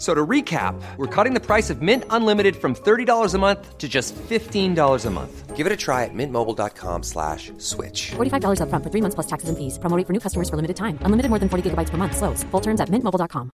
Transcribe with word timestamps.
So 0.00 0.14
to 0.14 0.26
recap, 0.26 0.80
we're 0.96 1.14
cutting 1.14 1.34
the 1.34 1.44
price 1.44 1.68
of 1.68 1.82
Mint 1.82 2.04
Unlimited 2.08 2.56
from 2.56 2.74
$30 2.74 3.34
a 3.34 3.38
month 3.38 3.76
to 3.76 3.86
just 3.86 4.16
$15 4.16 5.06
a 5.06 5.10
month. 5.10 5.54
Give 5.54 5.66
it 5.66 5.72
a 5.72 5.76
try 5.76 6.04
at 6.04 6.14
mintmobile.com 6.14 7.02
slash 7.02 7.52
switch. 7.58 8.12
$45 8.16 8.60
upfront 8.64 8.82
for 8.82 8.90
three 8.90 9.02
months 9.02 9.14
plus 9.14 9.26
taxes 9.26 9.50
and 9.50 9.58
fees. 9.58 9.76
Promoting 9.78 10.06
for 10.06 10.14
new 10.14 10.20
customers 10.20 10.48
for 10.48 10.56
limited 10.56 10.76
time. 10.76 10.96
Unlimited 11.04 11.28
more 11.28 11.38
than 11.38 11.50
40 11.50 11.68
gigabytes 11.68 11.90
per 11.90 11.98
month. 11.98 12.16
Slows. 12.16 12.44
Full 12.50 12.62
terms 12.62 12.80
at 12.80 12.88
mintmobile.com. 12.88 13.50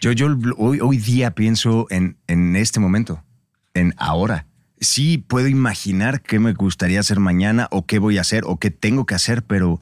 Yo, 0.00 0.12
yo 0.12 0.28
hoy, 0.58 0.78
hoy 0.80 0.98
día 0.98 1.34
pienso 1.34 1.86
en, 1.90 2.18
en 2.28 2.54
este 2.54 2.78
momento, 2.78 3.24
en 3.74 3.94
ahora. 3.96 4.46
Sí 4.78 5.18
puedo 5.18 5.48
imaginar 5.48 6.20
qué 6.20 6.38
me 6.38 6.52
gustaría 6.52 7.00
hacer 7.00 7.18
mañana 7.18 7.66
o 7.72 7.84
qué 7.86 7.98
voy 7.98 8.18
a 8.18 8.20
hacer 8.20 8.44
o 8.46 8.58
qué 8.58 8.70
tengo 8.70 9.06
que 9.06 9.14
hacer, 9.14 9.42
pero 9.42 9.80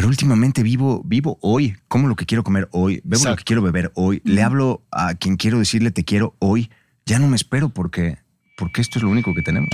pero 0.00 0.08
últimamente 0.08 0.62
vivo, 0.62 1.02
vivo 1.04 1.36
hoy, 1.42 1.76
como 1.86 2.08
lo 2.08 2.16
que 2.16 2.24
quiero 2.24 2.42
comer 2.42 2.70
hoy, 2.72 3.02
bebo 3.04 3.22
lo 3.26 3.36
que 3.36 3.44
quiero 3.44 3.60
beber 3.60 3.92
hoy, 3.94 4.22
le 4.24 4.42
hablo 4.42 4.80
a 4.90 5.12
quien 5.12 5.36
quiero 5.36 5.58
decirle 5.58 5.90
te 5.90 6.04
quiero 6.04 6.34
hoy. 6.38 6.70
Ya 7.04 7.18
no 7.18 7.28
me 7.28 7.36
espero 7.36 7.68
porque, 7.68 8.16
porque 8.56 8.80
esto 8.80 8.98
es 8.98 9.02
lo 9.02 9.10
único 9.10 9.34
que 9.34 9.42
tenemos. 9.42 9.68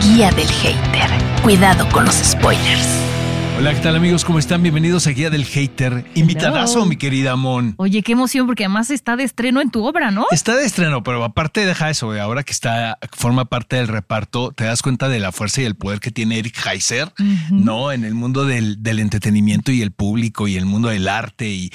Guía 0.00 0.30
del 0.30 0.48
hater. 0.48 1.10
Cuidado 1.42 1.86
con 1.90 2.06
los 2.06 2.14
spoilers. 2.14 3.11
Hola, 3.58 3.74
¿qué 3.74 3.80
tal 3.80 3.94
amigos? 3.94 4.24
¿Cómo 4.24 4.38
están? 4.38 4.62
Bienvenidos 4.62 5.06
a 5.06 5.10
Guía 5.10 5.28
del 5.28 5.44
Hater. 5.44 6.04
Invitadazo, 6.14 6.86
mi 6.86 6.96
querida 6.96 7.36
Mon. 7.36 7.74
Oye, 7.76 8.02
qué 8.02 8.12
emoción, 8.12 8.46
porque 8.46 8.64
además 8.64 8.90
está 8.90 9.14
de 9.14 9.24
estreno 9.24 9.60
en 9.60 9.70
tu 9.70 9.84
obra, 9.84 10.10
¿no? 10.10 10.26
Está 10.30 10.56
de 10.56 10.64
estreno, 10.64 11.02
pero 11.02 11.22
aparte 11.22 11.64
deja 11.64 11.90
eso, 11.90 12.12
ahora 12.18 12.42
que 12.44 12.52
está, 12.52 12.98
forma 13.12 13.44
parte 13.44 13.76
del 13.76 13.88
reparto, 13.88 14.52
te 14.52 14.64
das 14.64 14.82
cuenta 14.82 15.08
de 15.08 15.20
la 15.20 15.32
fuerza 15.32 15.60
y 15.60 15.66
el 15.66 15.76
poder 15.76 16.00
que 16.00 16.10
tiene 16.10 16.38
Eric 16.38 16.56
Heiser, 16.66 17.12
¿no? 17.50 17.92
En 17.92 18.04
el 18.04 18.14
mundo 18.14 18.46
del, 18.46 18.78
entretenimiento 18.84 19.70
y 19.70 19.82
el 19.82 19.92
público 19.92 20.48
y 20.48 20.56
el 20.56 20.64
mundo 20.64 20.88
del 20.88 21.06
arte 21.06 21.46
y, 21.48 21.70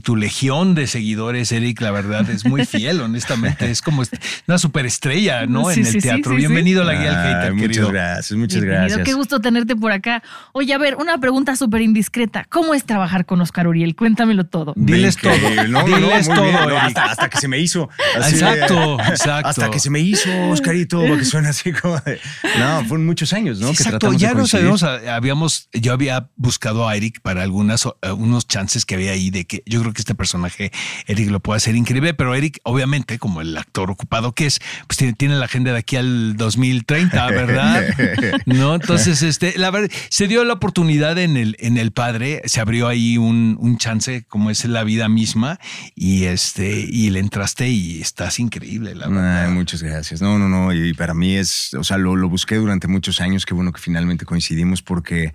tu 0.00 0.14
legión 0.14 0.76
de 0.76 0.86
seguidores, 0.86 1.50
Eric, 1.50 1.80
la 1.80 1.90
verdad 1.90 2.28
es 2.30 2.44
muy 2.44 2.64
fiel, 2.66 3.00
honestamente. 3.00 3.68
Es 3.70 3.82
como 3.82 4.02
una 4.46 4.58
superestrella, 4.58 5.46
¿no? 5.46 5.70
en 5.70 5.84
el 5.84 6.00
teatro. 6.00 6.36
Bienvenido 6.36 6.82
a 6.82 6.84
la 6.84 6.94
Guía 6.94 7.20
del 7.20 7.34
Hater, 7.34 7.54
Muchas 7.54 7.88
gracias, 7.88 8.38
muchas 8.38 8.62
gracias. 8.62 9.00
Qué 9.00 9.14
gusto 9.14 9.40
tenerte 9.40 9.74
por 9.74 9.90
acá. 9.90 10.22
Oye, 10.52 10.72
a 10.72 10.78
ver, 10.78 10.94
una 10.96 11.15
pregunta 11.18 11.56
súper 11.56 11.82
indiscreta. 11.82 12.46
¿Cómo 12.48 12.74
es 12.74 12.84
trabajar 12.84 13.26
con 13.26 13.40
Oscar 13.40 13.66
Uriel? 13.68 13.94
Cuéntamelo 13.96 14.46
todo. 14.46 14.72
Diles 14.76 15.16
todo. 15.16 15.32
Diles 15.32 16.28
todo. 16.28 16.78
hasta, 16.78 17.28
que 17.28 17.38
se 17.38 17.48
me 17.48 17.58
hizo. 17.58 17.88
exacto, 18.16 18.98
exacto. 19.00 19.48
Hasta 19.48 19.70
que 19.70 19.80
se 19.80 19.90
me 19.90 20.00
hizo, 20.00 20.30
Oscarito, 20.50 21.00
que 21.00 21.24
suena 21.24 21.50
así 21.50 21.72
como 21.72 21.98
de... 22.00 22.20
No, 22.58 22.84
fueron 22.84 23.06
muchos 23.06 23.32
años, 23.32 23.58
¿no? 23.58 23.70
exacto, 23.70 24.12
ya 24.12 24.34
no 24.34 24.46
sabemos, 24.46 24.82
habíamos, 24.82 25.68
yo 25.72 25.92
había 25.92 26.28
buscado 26.36 26.88
a 26.88 26.96
Eric 26.96 27.20
para 27.20 27.42
algunas, 27.42 27.86
eh, 27.86 28.10
unos 28.10 28.46
chances 28.46 28.84
que 28.84 28.94
había 28.94 29.12
ahí 29.12 29.30
de 29.30 29.44
que 29.44 29.62
yo 29.66 29.80
creo 29.80 29.92
que 29.92 30.00
este 30.00 30.14
personaje, 30.14 30.72
Eric, 31.06 31.30
lo 31.30 31.40
puede 31.40 31.58
hacer 31.58 31.76
increíble, 31.76 32.14
pero 32.14 32.34
Eric, 32.34 32.60
obviamente, 32.64 33.18
como 33.18 33.40
el 33.40 33.56
actor 33.56 33.90
ocupado 33.90 34.32
que 34.32 34.46
es, 34.46 34.60
pues 34.86 34.96
tiene, 34.96 35.12
tiene 35.12 35.36
la 35.36 35.44
agenda 35.46 35.72
de 35.72 35.78
aquí 35.78 35.96
al 35.96 36.36
2030, 36.36 37.26
¿verdad? 37.28 37.84
no, 38.46 38.74
entonces, 38.74 39.22
este, 39.22 39.58
la 39.58 39.70
verdad, 39.70 39.90
se 40.08 40.26
dio 40.28 40.44
la 40.44 40.54
oportunidad 40.54 40.95
en 41.02 41.54
en 41.58 41.76
el, 41.76 41.92
padre 41.92 42.42
se 42.44 42.60
abrió 42.60 42.88
ahí 42.88 43.18
un, 43.18 43.76
chance, 43.78 44.24
como 44.28 44.50
es 44.50 44.64
la 44.64 44.84
vida 44.84 45.08
misma, 45.08 45.58
y 45.94 46.24
este, 46.24 46.80
y 46.80 47.10
le 47.10 47.20
entraste 47.20 47.68
y 47.68 48.00
estás 48.00 48.38
increíble, 48.38 48.94
la 48.94 49.08
verdad. 49.08 49.48
muchas 49.50 49.82
gracias. 49.82 50.20
No, 50.20 50.38
no, 50.38 50.48
no. 50.48 50.72
Y 50.72 50.94
para 50.94 51.14
mí 51.14 51.36
es, 51.36 51.74
o 51.74 51.84
sea, 51.84 51.98
lo, 51.98 52.28
busqué 52.28 52.56
durante 52.56 52.88
muchos 52.88 53.20
años. 53.20 53.46
Qué 53.46 53.54
bueno 53.54 53.72
que 53.72 53.80
finalmente 53.80 54.24
coincidimos 54.24 54.82
porque 54.82 55.32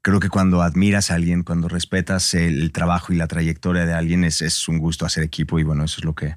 creo 0.00 0.20
que 0.20 0.28
cuando 0.28 0.62
admiras 0.62 1.10
a 1.10 1.14
alguien, 1.14 1.42
cuando 1.42 1.68
respetas 1.68 2.34
el, 2.34 2.72
trabajo 2.72 3.12
y 3.12 3.16
la 3.16 3.26
trayectoria 3.26 3.86
de 3.86 3.94
alguien, 3.94 4.24
es, 4.24 4.42
es 4.42 4.68
un 4.68 4.78
gusto 4.78 5.06
hacer 5.06 5.22
equipo 5.22 5.58
y 5.58 5.62
bueno, 5.62 5.84
eso 5.84 6.00
es 6.00 6.04
lo 6.04 6.14
que, 6.14 6.36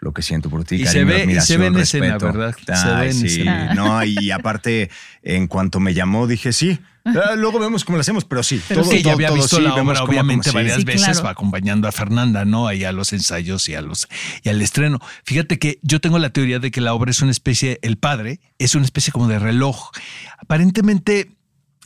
lo 0.00 0.12
que 0.12 0.22
siento 0.22 0.50
por 0.50 0.64
ti. 0.64 0.76
Y 0.76 0.86
se 0.86 1.04
ve, 1.04 1.24
y 1.24 1.40
se 1.40 1.56
ve 1.56 1.66
en 1.66 1.76
escena, 1.76 2.18
¿verdad? 2.18 2.54
se 2.54 2.94
ve 2.94 3.06
en 3.06 3.14
sí. 3.14 3.44
No, 3.74 4.04
y 4.04 4.30
aparte, 4.30 4.90
en 5.22 5.46
cuanto 5.46 5.80
me 5.80 5.94
llamó, 5.94 6.26
dije 6.26 6.52
sí. 6.52 6.80
Ah, 7.04 7.34
luego 7.36 7.58
vemos 7.58 7.84
cómo 7.84 7.96
lo 7.96 8.00
hacemos, 8.00 8.24
pero 8.24 8.42
sí. 8.42 8.60
Pero 8.66 8.82
todo, 8.82 8.90
que 8.90 9.02
ya 9.02 9.12
había 9.12 9.30
visto 9.30 9.60
la 9.60 9.74
obra, 9.74 10.02
obviamente, 10.02 10.50
varias 10.50 10.84
veces, 10.84 11.22
va 11.22 11.30
acompañando 11.30 11.86
a 11.86 11.92
Fernanda, 11.92 12.44
¿no? 12.44 12.66
Ahí 12.66 12.84
a 12.84 12.92
los 12.92 13.12
ensayos 13.12 13.68
y, 13.68 13.74
a 13.74 13.82
los, 13.82 14.08
y 14.42 14.48
al 14.48 14.62
estreno. 14.62 15.00
Fíjate 15.24 15.58
que 15.58 15.78
yo 15.82 16.00
tengo 16.00 16.18
la 16.18 16.30
teoría 16.30 16.58
de 16.58 16.70
que 16.70 16.80
la 16.80 16.94
obra 16.94 17.10
es 17.10 17.20
una 17.20 17.30
especie, 17.30 17.78
el 17.82 17.98
padre 17.98 18.40
es 18.58 18.74
una 18.74 18.84
especie 18.84 19.12
como 19.12 19.28
de 19.28 19.38
reloj. 19.38 19.90
Aparentemente 20.38 21.30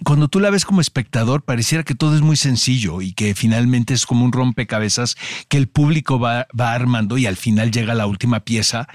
cuando 0.04 0.28
tú 0.28 0.38
la 0.38 0.50
ves 0.50 0.64
como 0.64 0.80
espectador, 0.80 1.42
pareciera 1.42 1.82
que 1.82 1.96
todo 1.96 2.14
es 2.14 2.20
muy 2.20 2.36
sencillo 2.36 3.02
y 3.02 3.12
que 3.12 3.34
finalmente 3.34 3.94
es 3.94 4.06
como 4.06 4.24
un 4.24 4.30
rompecabezas 4.30 5.16
que 5.48 5.56
el 5.56 5.68
público 5.68 6.20
va, 6.20 6.46
armando 6.56 7.18
y 7.18 7.26
al 7.26 7.36
final 7.36 7.72
llega 7.72 7.94
la 7.94 8.06
última 8.06 8.40
pieza 8.40 8.86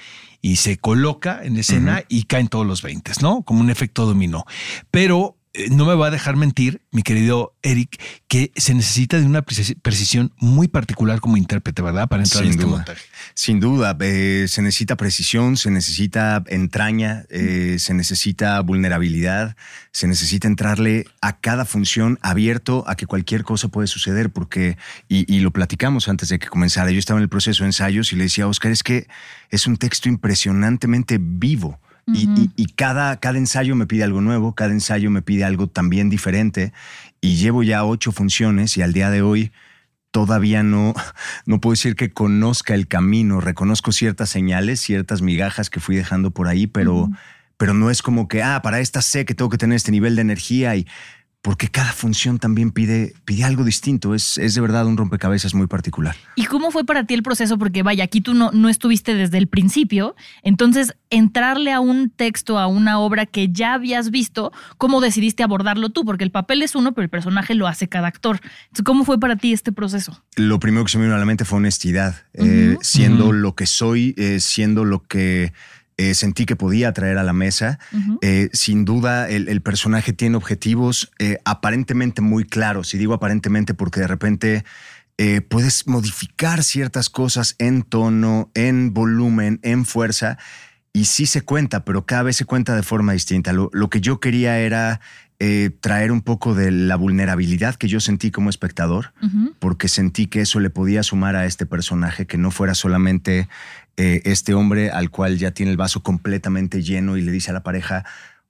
y 0.41 0.57
se 0.57 0.78
coloca 0.78 1.41
en 1.44 1.57
escena 1.57 2.03
y 2.07 2.23
caen 2.23 2.47
todos 2.47 2.66
los 2.66 2.81
20, 2.81 3.12
¿no? 3.22 3.44
Como 3.44 3.62
un 3.62 3.69
efecto 3.69 4.06
dominó. 4.06 4.45
Pero 4.91 5.38
no 5.69 5.85
me 5.85 5.93
va 5.93 6.07
a 6.07 6.11
dejar 6.11 6.35
mentir, 6.35 6.81
mi 6.91 7.03
querido 7.03 7.55
Eric, 7.61 8.01
que 8.27 8.51
se 8.55 8.73
necesita 8.73 9.19
de 9.19 9.25
una 9.25 9.43
precisión 9.43 10.33
muy 10.37 10.67
particular 10.67 11.19
como 11.19 11.37
intérprete, 11.37 11.83
¿verdad? 11.83 12.07
Para 12.07 12.23
entrar 12.23 12.43
en 12.43 12.49
este 12.49 12.65
montaje. 12.65 13.03
Sin 13.35 13.59
duda, 13.59 13.95
eh, 13.99 14.45
se 14.47 14.63
necesita 14.63 14.97
precisión, 14.97 15.55
se 15.55 15.69
necesita 15.69 16.43
entraña, 16.47 17.25
eh, 17.29 17.77
se 17.77 17.93
necesita 17.93 18.59
vulnerabilidad, 18.61 19.55
se 19.91 20.07
necesita 20.07 20.47
entrarle 20.47 21.05
a 21.21 21.39
cada 21.39 21.65
función 21.65 22.17
abierto 22.23 22.83
a 22.87 22.95
que 22.95 23.05
cualquier 23.05 23.43
cosa 23.43 23.67
puede 23.67 23.87
suceder, 23.87 24.31
porque, 24.31 24.77
y, 25.07 25.31
y 25.31 25.41
lo 25.41 25.51
platicamos 25.51 26.07
antes 26.07 26.29
de 26.29 26.39
que 26.39 26.47
comenzara, 26.47 26.89
yo 26.89 26.99
estaba 26.99 27.19
en 27.19 27.23
el 27.23 27.29
proceso 27.29 27.63
de 27.63 27.69
ensayos 27.69 28.11
y 28.11 28.15
le 28.15 28.23
decía 28.23 28.45
a 28.45 28.47
Oscar, 28.47 28.71
es 28.71 28.81
que 28.81 29.07
es 29.51 29.67
un 29.67 29.77
texto 29.77 30.09
impresionantemente 30.09 31.19
vivo 31.21 31.79
y, 32.05 32.65
cada, 32.75 33.19
cada 33.19 33.37
ensayo 33.37 33.75
me 33.75 33.85
pide 33.85 34.03
algo 34.03 34.21
nuevo, 34.21 34.53
cada 34.53 34.71
ensayo 34.71 35.09
me 35.09 35.21
pide 35.21 35.43
algo 35.43 35.67
también 35.67 36.09
diferente. 36.09 36.73
Y 37.21 37.35
llevo 37.35 37.63
ya 37.63 37.85
ocho 37.85 38.11
funciones 38.11 38.77
y 38.77 38.81
al 38.81 38.93
día 38.93 39.09
de 39.09 39.21
hoy 39.21 39.51
todavía 40.11 40.63
no, 40.63 40.93
no 41.45 41.61
puedo 41.61 41.73
decir 41.73 41.95
que 41.95 42.11
conozca 42.11 42.75
el 42.75 42.87
camino. 42.87 43.39
Reconozco 43.39 43.91
ciertas 43.91 44.29
señales, 44.29 44.81
ciertas 44.81 45.21
migajas 45.21 45.69
que 45.69 45.79
fui 45.79 45.95
dejando 45.95 46.31
por 46.31 46.47
ahí, 46.47 46.67
pero, 46.67 47.09
pero 47.57 47.73
no 47.73 47.89
es 47.89 48.01
como 48.01 48.27
que, 48.27 48.43
ah, 48.43 48.61
para 48.61 48.79
esta 48.79 49.01
sé 49.01 49.25
que 49.25 49.35
tengo 49.35 49.49
que 49.49 49.57
tener 49.57 49.75
este 49.75 49.91
nivel 49.91 50.15
de 50.15 50.21
energía 50.21 50.75
y 50.75 50.87
porque 51.43 51.67
cada 51.67 51.91
función 51.91 52.39
también 52.39 52.71
pide, 52.71 53.13
pide 53.25 53.43
algo 53.43 53.65
distinto. 53.65 54.15
Es, 54.15 54.37
es, 54.37 54.55
de 54.55 54.61
verdad 54.61 54.87
un 54.87 54.95
rompecabezas 54.95 55.53
muy 55.53 55.67
particular. 55.67 56.15
¿Y 56.35 56.45
cómo 56.45 56.71
fue 56.71 56.85
para 56.85 57.05
ti 57.05 57.15
el 57.15 57.21
proceso? 57.21 57.57
Porque 57.57 57.83
vaya, 57.83 58.05
aquí 58.05 58.21
tú 58.21 58.33
no, 58.33 58.51
no 58.53 58.69
estuviste 58.69 59.13
desde 59.13 59.39
el 59.39 59.47
principio. 59.47 60.15
Entonces, 60.41 60.95
entrarle 61.09 61.73
a 61.73 61.81
un 61.81 62.09
texto, 62.09 62.57
a 62.59 62.67
una 62.67 62.97
obra 62.97 63.25
que 63.25 63.49
ya 63.51 63.73
habías 63.73 64.09
visto, 64.09 64.53
¿cómo 64.77 65.01
decidiste 65.01 65.43
abordarlo 65.43 65.89
tú? 65.89 66.05
Porque 66.05 66.23
el 66.23 66.31
papel 66.31 66.61
es 66.61 66.75
uno, 66.75 66.93
pero 66.93 67.03
el 67.03 67.09
personaje 67.09 67.55
lo 67.55 67.67
hace 67.67 67.89
cada 67.89 68.07
actor. 68.07 68.39
Entonces, 68.67 68.85
¿cómo 68.85 69.03
fue 69.03 69.19
para 69.19 69.35
ti 69.35 69.51
este 69.51 69.73
proceso? 69.73 70.23
Lo 70.37 70.61
primero 70.61 70.85
que 70.85 70.91
se 70.91 70.97
me 70.97 71.03
vino 71.03 71.15
a 71.17 71.19
la 71.19 71.25
mente 71.25 71.43
fue 71.43 71.57
honestidad. 71.57 72.23
Eh, 72.35 72.77
siendo 72.79 73.33
lo 73.33 73.53
que 73.53 73.65
soy, 73.65 74.15
eh, 74.17 74.39
siendo 74.39 74.85
lo 74.85 75.03
que 75.03 75.51
eh, 75.97 76.15
sentí 76.15 76.45
que 76.45 76.55
podía 76.55 76.91
traer 76.94 77.18
a 77.18 77.23
la 77.23 77.33
mesa. 77.33 77.79
Eh, 78.21 78.50
sin 78.53 78.85
duda, 78.85 79.29
el, 79.29 79.62
personaje 79.62 80.13
tiene 80.13 80.35
objetivos 80.38 81.12
eh, 81.19 81.38
aparentemente 81.45 82.21
muy 82.21 82.45
claros. 82.45 82.94
Y 82.94 82.97
digo 82.97 83.13
aparentemente 83.13 83.73
porque 83.73 84.01
de 84.01 84.07
repente 84.07 84.65
puedes 85.47 85.88
modificar 85.88 86.63
ciertas 86.63 87.09
cosas 87.09 87.56
en 87.57 87.83
tono, 87.83 88.51
en 88.56 88.94
volumen, 88.94 89.59
en 89.63 89.85
fuerza. 89.85 90.38
Y 90.91 91.06
sí 91.06 91.25
se 91.25 91.41
cuenta, 91.41 91.85
pero 91.85 92.06
cada 92.06 92.23
vez 92.23 92.38
se 92.38 92.45
cuenta 92.45 92.75
de 92.75 92.83
forma 92.83 93.13
distinta. 93.13 93.53
Lo, 93.53 93.89
que 93.89 94.01
yo 94.01 94.19
quería 94.19 94.59
era 94.59 95.00
traer 95.80 96.12
un 96.12 96.22
poco 96.22 96.56
de 96.56 96.72
la 96.72 96.95
vulnerabilidad 96.95 97.75
que 97.75 97.88
yo 97.88 98.00
sentí 98.00 98.31
como 98.31 98.50
espectador, 98.50 99.13
porque 99.60 99.88
sentí 99.88 100.28
que 100.28 100.42
eso 100.42 100.60
le 100.60 100.69
podía 100.69 101.04
sumar 101.04 101.36
a 101.36 101.45
este 101.45 101.66
personaje, 101.66 102.28
que 102.28 102.38
no 102.38 102.51
fuera 102.51 102.75
solamente 102.75 103.48
eh, 103.95 104.22
este 104.25 104.56
hombre 104.56 104.90
al 104.90 105.12
cual 105.12 105.38
ya 105.38 105.51
tiene 105.51 105.72
el 105.72 105.78
vaso 105.78 106.01
completamente 106.01 106.81
lleno 106.81 107.16
y 107.16 107.22
le 107.22 107.31
dice 107.31 107.51
a 107.51 107.54
la 107.54 107.62
pareja, 107.62 108.04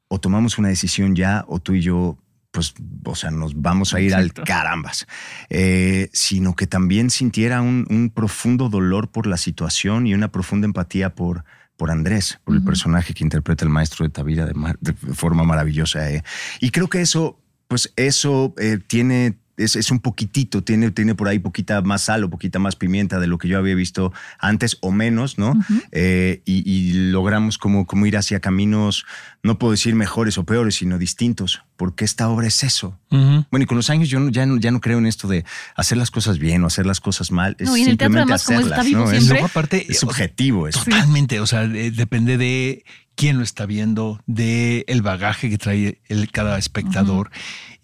o 0.07 0.19
tomamos 0.19 0.57
una 0.57 0.69
decisión 0.69 1.16
ya, 1.16 1.44
o 1.48 1.60
tú 1.60 1.74
y 1.74 1.81
yo, 1.81 2.18
pues, 2.51 2.74
o 3.04 3.16
sea, 3.16 3.30
nos 3.30 3.62
vamos 3.62 3.94
a 3.94 4.00
ir 4.00 4.16
al 4.16 4.31
carambas, 4.31 5.06
eh, 5.50 6.10
sino 6.13 6.56
que 6.56 6.66
también 6.66 7.10
sintiera 7.10 7.62
un, 7.62 8.12
profundo 8.13 8.69
dolor 8.69 9.10
por 9.10 9.28
la 9.28 9.38
situación 9.38 10.07
y 10.07 10.13
una 10.13 10.31
profunda 10.31 10.66
empatía 10.66 11.13
por, 11.13 11.44
por 11.83 11.91
Andrés, 11.91 12.39
por 12.45 12.56
el 12.56 12.63
personaje 12.63 13.13
que 13.13 13.25
interpreta 13.25 13.65
el 13.65 13.69
maestro 13.69 14.06
de 14.06 14.09
Tavira 14.09 14.45
de, 14.45 14.94
forma 14.94 15.44
maravillosa. 15.44 16.09
Eh. 16.09 16.24
Y 16.62 16.69
creo 16.69 16.88
que 16.88 17.01
eso, 17.01 17.38
pues 17.68 17.91
eso 17.97 18.53
eh, 18.57 18.80
tiene 18.88 19.35
es, 19.57 19.91
un 19.91 20.00
poquitito, 20.00 20.63
tiene, 20.63 20.91
tiene 20.91 21.13
por 21.13 21.27
ahí 21.27 21.39
poquita 21.39 21.81
más 21.81 22.03
sal 22.03 22.24
o 22.24 22.30
poquita 22.30 22.57
más 22.57 22.77
pimienta 22.77 23.19
de 23.19 23.27
lo 23.27 23.38
que 23.38 23.50
yo 23.50 23.57
había 23.57 23.75
visto 23.75 24.13
antes 24.39 24.77
o 24.80 24.91
menos, 24.91 25.38
¿no? 25.38 25.53
Eh, 25.91 26.41
y, 26.45 26.94
logramos 27.12 27.57
como, 27.57 27.85
como 27.85 28.06
ir 28.06 28.15
hacia 28.15 28.39
caminos, 28.39 29.06
no 29.44 29.59
puedo 29.59 29.71
decir 29.71 29.94
mejores 29.94 30.38
o 30.38 30.45
peores, 30.45 30.75
sino 30.75 30.97
distintos, 30.97 31.63
porque 31.83 32.06
esta 32.06 32.30
obra 32.30 32.47
es 32.47 32.63
eso. 32.63 32.97
Bueno, 33.09 33.63
y 33.63 33.65
con 33.65 33.75
los 33.75 33.89
años 33.89 34.07
yo 34.07 34.30
ya, 34.30 34.45
no, 34.45 34.57
ya 34.57 34.71
no 34.71 34.80
creo 34.80 35.00
en 35.00 35.06
esto 35.06 35.27
de 35.27 35.44
hacer 35.75 35.97
las 35.97 36.12
cosas 36.12 36.39
bien 36.39 36.63
o 36.63 36.68
hacer 36.68 36.85
las 36.85 37.01
cosas 37.01 37.30
mal. 37.30 37.57
No, 37.59 37.75
y 37.75 37.81
en 37.81 37.89
el 37.89 37.97
teatro 37.97 38.19
además 38.19 38.45
como 38.45 38.62
está 38.62 38.83
vivo 38.83 39.06
siempre. 39.09 39.39
Es, 39.39 39.44
aparte, 39.44 39.85
es 39.89 40.00
subjetivo 40.00 40.69
eso. 40.69 40.81
Totalmente, 40.81 41.41
o 41.41 41.45
sea, 41.45 41.68
depende 41.68 42.38
de 42.38 42.85
quién 43.15 43.38
lo 43.38 43.44
está 43.44 43.65
viendo, 43.65 44.21
de 44.27 44.85
el 44.88 45.01
bagaje 45.01 45.50
que 45.50 45.57
trae 45.57 46.00
el, 46.07 46.31
cada 46.31 46.57
espectador. 46.57 47.31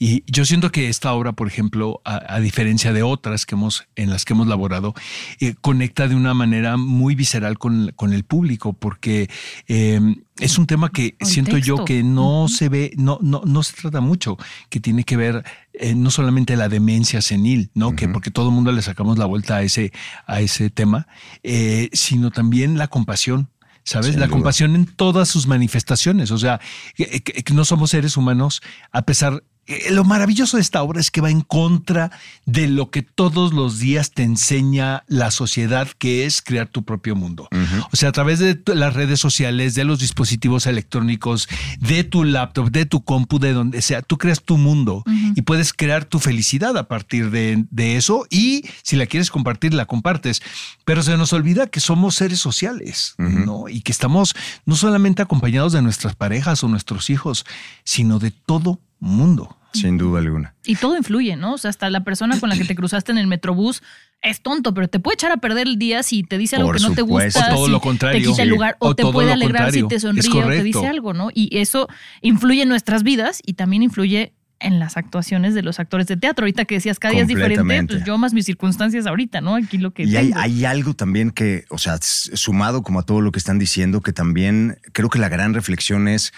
Y 0.01 0.23
yo 0.31 0.45
siento 0.45 0.71
que 0.71 0.87
esta 0.87 1.11
obra, 1.11 1.33
por 1.33 1.47
ejemplo, 1.47 2.01
a, 2.05 2.39
diferencia 2.39 2.93
de 2.93 3.03
otras 3.03 3.45
que 3.45 3.55
hemos, 3.55 3.85
en 3.97 4.09
las 4.09 4.23
que 4.23 4.31
hemos 4.31 4.47
laborado, 4.47 4.93
eh, 5.41 5.55
conecta 5.59 6.07
de 6.07 6.15
una 6.15 6.33
manera 6.33 6.77
muy 6.77 7.15
visceral 7.15 7.59
con, 7.59 7.91
con 7.97 8.13
el 8.13 8.23
público, 8.23 8.71
porque 8.71 9.29
em, 9.67 10.23
es 10.39 10.57
un 10.57 10.67
tema 10.67 10.89
que 10.89 11.15
siento 11.21 11.57
yo 11.57 11.83
que 11.83 12.01
no 12.01 12.47
se 12.47 12.69
ve, 12.69 12.93
no, 12.95 13.19
no, 13.21 13.41
no 13.45 13.61
se 13.61 13.73
trata 13.73 13.88
mucho, 13.99 14.37
que 14.69 14.79
tiene 14.79 15.03
que 15.03 15.17
ver 15.17 15.43
eh, 15.73 15.95
no 15.95 16.11
solamente 16.11 16.55
la 16.55 16.69
demencia 16.69 17.21
senil, 17.21 17.71
¿no? 17.73 17.95
Que 17.95 18.07
porque 18.07 18.31
todo 18.31 18.49
el 18.49 18.55
mundo 18.55 18.71
le 18.71 18.81
sacamos 18.81 19.17
la 19.17 19.25
vuelta 19.25 19.57
a 19.57 19.61
ese, 19.63 19.91
a 20.27 20.41
ese 20.41 20.69
tema, 20.69 21.07
eh, 21.43 21.89
sino 21.93 22.31
también 22.31 22.77
la 22.77 22.87
compasión 22.87 23.49
¿sabes? 23.83 24.15
la 24.15 24.27
compasión 24.27 24.75
en 24.75 24.85
todas 24.85 25.29
sus 25.29 25.47
manifestaciones. 25.47 26.31
O 26.31 26.37
sea, 26.37 26.59
que, 26.95 27.43
no 27.53 27.65
somos 27.65 27.91
seres 27.91 28.17
humanos, 28.17 28.61
a 28.91 29.01
pesar, 29.01 29.43
lo 29.91 30.03
maravilloso 30.03 30.57
de 30.57 30.61
esta 30.61 30.81
obra 30.81 30.99
es 30.99 31.11
que 31.11 31.21
va 31.21 31.29
en 31.29 31.41
contra 31.41 32.11
de 32.45 32.67
lo 32.67 32.89
que 32.89 33.03
todos 33.03 33.53
los 33.53 33.79
días 33.79 34.11
te 34.11 34.23
enseña 34.23 35.03
la 35.07 35.29
sociedad, 35.29 35.87
que 35.97 36.25
es 36.25 36.41
crear 36.41 36.67
tu 36.67 36.83
propio 36.83 37.15
mundo. 37.15 37.47
O 37.91 37.95
sea, 37.95 38.09
a 38.09 38.11
través 38.11 38.39
de 38.39 38.59
las 38.65 38.93
redes 38.93 39.19
sociales, 39.19 39.75
de 39.75 39.83
los 39.83 39.99
dispositivos 39.99 40.65
electrónicos, 40.65 41.47
de 41.79 42.03
tu 42.03 42.23
laptop, 42.23 42.71
de 42.71 42.85
tu 42.85 43.03
compu, 43.03 43.39
de 43.39 43.53
donde 43.53 43.81
sea, 43.81 44.01
tú 44.01 44.17
creas 44.17 44.41
tu 44.41 44.57
mundo 44.57 45.03
y 45.35 45.43
puedes 45.43 45.73
crear 45.73 46.05
tu 46.05 46.19
felicidad 46.19 46.75
a 46.77 46.87
partir 46.87 47.29
de, 47.29 47.67
eso 47.89 48.25
y 48.29 48.65
si 48.83 48.95
la 48.95 49.07
quieres 49.07 49.31
compartir, 49.31 49.73
la 49.73 49.85
compartes. 49.85 50.41
Pero 50.85 51.03
se 51.03 51.17
nos 51.17 51.33
olvida 51.33 51.67
que 51.67 51.79
somos 51.79 52.15
seres 52.15 52.39
sociales, 52.39 53.15
¿no? 53.17 53.67
Y 53.67 53.81
que 53.81 53.91
estamos 53.91 54.35
no 54.65 54.75
solamente 54.75 55.21
acompañados 55.21 55.73
de 55.73 55.81
nuestras 55.81 56.15
parejas 56.15 56.63
o 56.63 56.67
nuestros 56.67 57.09
hijos, 57.09 57.45
sino 57.83 58.19
de 58.19 58.31
todo 58.31 58.79
mundo. 58.99 59.58
Sin 59.73 59.97
duda 59.97 60.19
alguna. 60.19 60.55
Y 60.65 60.75
todo 60.75 60.97
influye, 60.97 61.35
¿no? 61.35 61.53
O 61.53 61.57
sea, 61.57 61.69
hasta 61.69 61.89
la 61.89 62.03
persona 62.03 62.39
con 62.39 62.49
la 62.49 62.57
que 62.57 62.65
te 62.65 62.75
cruzaste 62.75 63.11
en 63.11 63.17
el 63.17 63.27
metrobús 63.27 63.83
es 64.21 64.41
tonto, 64.41 64.73
pero 64.73 64.87
te 64.87 64.99
puede 64.99 65.15
echar 65.15 65.31
a 65.31 65.37
perder 65.37 65.67
el 65.67 65.77
día 65.77 66.03
si 66.03 66.23
te 66.23 66.37
dice 66.37 66.55
algo 66.55 66.71
que 66.71 66.79
no 66.79 66.93
te 66.93 67.01
gusta. 67.01 67.51
O 67.51 67.55
todo 67.55 67.67
lo 67.67 67.79
contrario. 67.79 68.21
Te 68.21 68.27
quita 68.27 68.43
el 68.43 68.49
lugar. 68.49 68.75
O, 68.79 68.95
te 68.95 69.03
puede 69.05 69.31
alegrar 69.31 69.71
si 69.71 69.87
te 69.87 69.99
sonríe 69.99 70.43
o 70.43 70.47
te 70.47 70.63
dice 70.63 70.87
algo, 70.87 71.13
¿no? 71.13 71.29
Y 71.33 71.57
eso 71.57 71.87
influye 72.21 72.63
en 72.63 72.69
nuestras 72.69 73.03
vidas 73.03 73.41
y 73.45 73.53
también 73.53 73.83
influye 73.83 74.33
en 74.59 74.79
las 74.79 74.97
actuaciones 74.97 75.53
de 75.53 75.61
los 75.61 75.79
actores 75.79 76.07
de 76.07 76.17
teatro. 76.17 76.43
Ahorita 76.43 76.65
que 76.65 76.75
decías 76.75 76.99
cada 76.99 77.13
día 77.13 77.21
es 77.21 77.27
diferente, 77.27 77.85
pues 77.87 78.03
yo 78.03 78.17
más 78.17 78.33
mis 78.33 78.45
circunstancias 78.45 79.05
ahorita, 79.05 79.41
¿no? 79.41 79.55
Aquí 79.55 79.77
lo 79.77 79.91
que. 79.91 80.03
Y 80.03 80.15
hay, 80.15 80.31
hay, 80.35 80.65
algo 80.65 80.93
también 80.93 81.31
que, 81.31 81.65
o 81.69 81.77
sea, 81.77 81.97
sumado 82.01 82.83
como 82.83 82.99
a 82.99 83.03
todo 83.03 83.21
lo 83.21 83.31
que 83.31 83.39
están 83.39 83.59
diciendo, 83.59 84.01
que 84.01 84.13
también 84.13 84.79
creo 84.91 85.09
que 85.09 85.19
la 85.19 85.29
gran 85.29 85.53
reflexión 85.53 86.07
es 86.07 86.33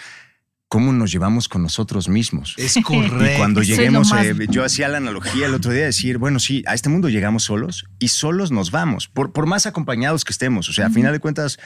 cómo 0.72 0.90
nos 0.94 1.12
llevamos 1.12 1.50
con 1.50 1.60
nosotros 1.60 2.08
mismos. 2.08 2.54
Es 2.56 2.78
correcto. 2.82 3.26
Y 3.26 3.36
cuando 3.36 3.62
lleguemos, 3.62 4.10
eh, 4.12 4.34
yo 4.48 4.64
hacía 4.64 4.88
la 4.88 4.96
analogía 4.96 5.44
el 5.44 5.52
otro 5.52 5.70
día 5.70 5.82
de 5.82 5.88
decir, 5.88 6.16
bueno, 6.16 6.38
sí, 6.38 6.64
a 6.66 6.72
este 6.72 6.88
mundo 6.88 7.10
llegamos 7.10 7.42
solos 7.42 7.84
y 7.98 8.08
solos 8.08 8.52
nos 8.52 8.70
vamos, 8.70 9.06
por, 9.06 9.34
por 9.34 9.44
más 9.44 9.66
acompañados 9.66 10.24
que 10.24 10.32
estemos. 10.32 10.70
O 10.70 10.72
sea, 10.72 10.86
a 10.86 10.90
final 10.90 11.12
de 11.12 11.20
cuentas, 11.20 11.58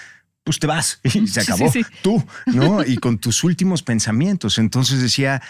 pues 0.42 0.58
te 0.58 0.66
vas 0.66 0.98
y 1.04 1.24
se 1.28 1.40
acabó. 1.40 1.72
Tú, 2.02 2.24
¿no? 2.46 2.84
Y 2.84 2.96
con 2.96 3.18
tus 3.18 3.44
últimos 3.44 3.84
pensamientos. 3.84 4.58
Entonces 4.58 5.00
decía, 5.00 5.40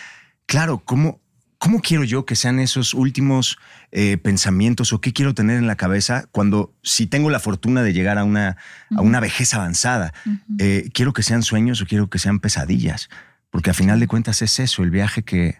claro, 0.44 0.82
¿cómo, 0.84 1.22
¿cómo 1.56 1.80
quiero 1.80 2.04
yo 2.04 2.26
que 2.26 2.36
sean 2.36 2.58
esos 2.58 2.92
últimos 2.92 3.56
eh, 3.90 4.18
pensamientos 4.18 4.92
o 4.92 5.00
qué 5.00 5.14
quiero 5.14 5.32
tener 5.32 5.56
en 5.56 5.66
la 5.66 5.76
cabeza 5.76 6.28
cuando, 6.30 6.74
si 6.82 7.06
tengo 7.06 7.30
la 7.30 7.40
fortuna 7.40 7.82
de 7.82 7.94
llegar 7.94 8.18
a 8.18 8.24
una, 8.24 8.58
a 8.94 9.00
una 9.00 9.18
vejez 9.18 9.54
avanzada, 9.54 10.12
eh, 10.58 10.90
quiero 10.92 11.14
que 11.14 11.22
sean 11.22 11.42
sueños 11.42 11.80
o 11.80 11.86
quiero 11.86 12.10
que 12.10 12.18
sean 12.18 12.38
pesadillas? 12.38 13.08
Porque 13.50 13.70
a 13.70 13.74
final 13.74 14.00
de 14.00 14.06
cuentas 14.06 14.42
es 14.42 14.58
eso, 14.58 14.82
el 14.82 14.90
viaje 14.90 15.22
que, 15.22 15.56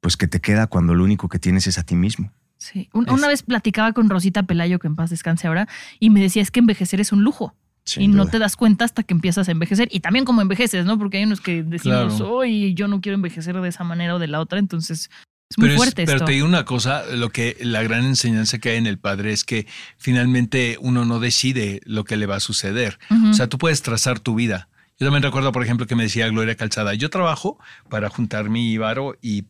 pues 0.00 0.16
que 0.16 0.26
te 0.26 0.40
queda 0.40 0.66
cuando 0.66 0.94
lo 0.94 1.04
único 1.04 1.28
que 1.28 1.38
tienes 1.38 1.66
es 1.66 1.78
a 1.78 1.82
ti 1.82 1.94
mismo. 1.94 2.32
Sí. 2.58 2.88
una 2.92 3.26
vez 3.26 3.42
platicaba 3.42 3.92
con 3.92 4.08
Rosita 4.08 4.44
Pelayo, 4.44 4.78
que 4.78 4.86
en 4.86 4.94
paz 4.94 5.10
descanse 5.10 5.48
ahora, 5.48 5.66
y 5.98 6.10
me 6.10 6.20
decía 6.20 6.42
es 6.42 6.52
que 6.52 6.60
envejecer 6.60 7.00
es 7.00 7.10
un 7.10 7.24
lujo. 7.24 7.56
y 7.96 8.06
no 8.06 8.26
te 8.26 8.38
das 8.38 8.54
cuenta 8.54 8.84
hasta 8.84 9.02
que 9.02 9.12
empiezas 9.12 9.48
a 9.48 9.52
envejecer. 9.52 9.88
Y 9.90 9.98
también 9.98 10.24
como 10.24 10.40
envejeces, 10.40 10.84
¿no? 10.84 10.98
Porque 10.98 11.18
hay 11.18 11.24
unos 11.24 11.40
que 11.40 11.64
decimos, 11.64 12.20
hoy 12.20 12.74
yo 12.74 12.86
no 12.86 13.00
quiero 13.00 13.16
envejecer 13.16 13.60
de 13.60 13.68
esa 13.68 13.82
manera 13.82 14.14
o 14.14 14.20
de 14.20 14.28
la 14.28 14.40
otra. 14.40 14.60
Entonces, 14.60 15.10
es 15.52 15.58
muy 15.58 15.76
fuerte 15.76 16.06
Pero 16.06 16.24
te 16.24 16.32
digo 16.32 16.46
una 16.46 16.64
cosa, 16.64 17.04
lo 17.14 17.30
que 17.30 17.58
la 17.60 17.82
gran 17.82 18.04
enseñanza 18.04 18.58
que 18.58 18.70
hay 18.70 18.76
en 18.78 18.86
el 18.86 18.98
padre 18.98 19.32
es 19.32 19.44
que 19.44 19.66
finalmente 19.98 20.78
uno 20.80 21.04
no 21.04 21.20
decide 21.20 21.80
lo 21.84 22.04
que 22.04 22.16
le 22.16 22.26
va 22.26 22.36
a 22.36 22.40
suceder. 22.40 22.98
O 23.30 23.34
sea, 23.34 23.48
tú 23.48 23.58
puedes 23.58 23.82
trazar 23.82 24.18
tu 24.18 24.34
vida, 24.34 24.68
yo 25.02 25.06
también 25.08 25.24
recuerdo, 25.24 25.50
por 25.50 25.64
ejemplo, 25.64 25.88
que 25.88 25.96
me 25.96 26.04
decía 26.04 26.28
Gloria 26.28 26.54
Calzada, 26.54 26.94
yo 26.94 27.10
trabajo 27.10 27.58
para 27.88 28.08
juntar 28.08 28.50
mi 28.50 28.78
varo 28.78 29.18
y, 29.20 29.42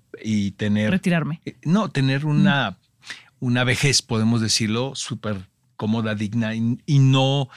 tener... 0.52 0.90
Retirarme. 0.90 1.42
Eh, 1.44 1.56
no, 1.64 1.90
tener 1.90 2.24
una, 2.24 2.78
una 3.38 3.62
vejez, 3.62 4.00
podemos 4.00 4.40
decirlo, 4.40 4.92
súper 4.94 5.50
cómoda, 5.76 6.14
digna 6.14 6.54
y, 6.54 6.78
no 7.00 7.50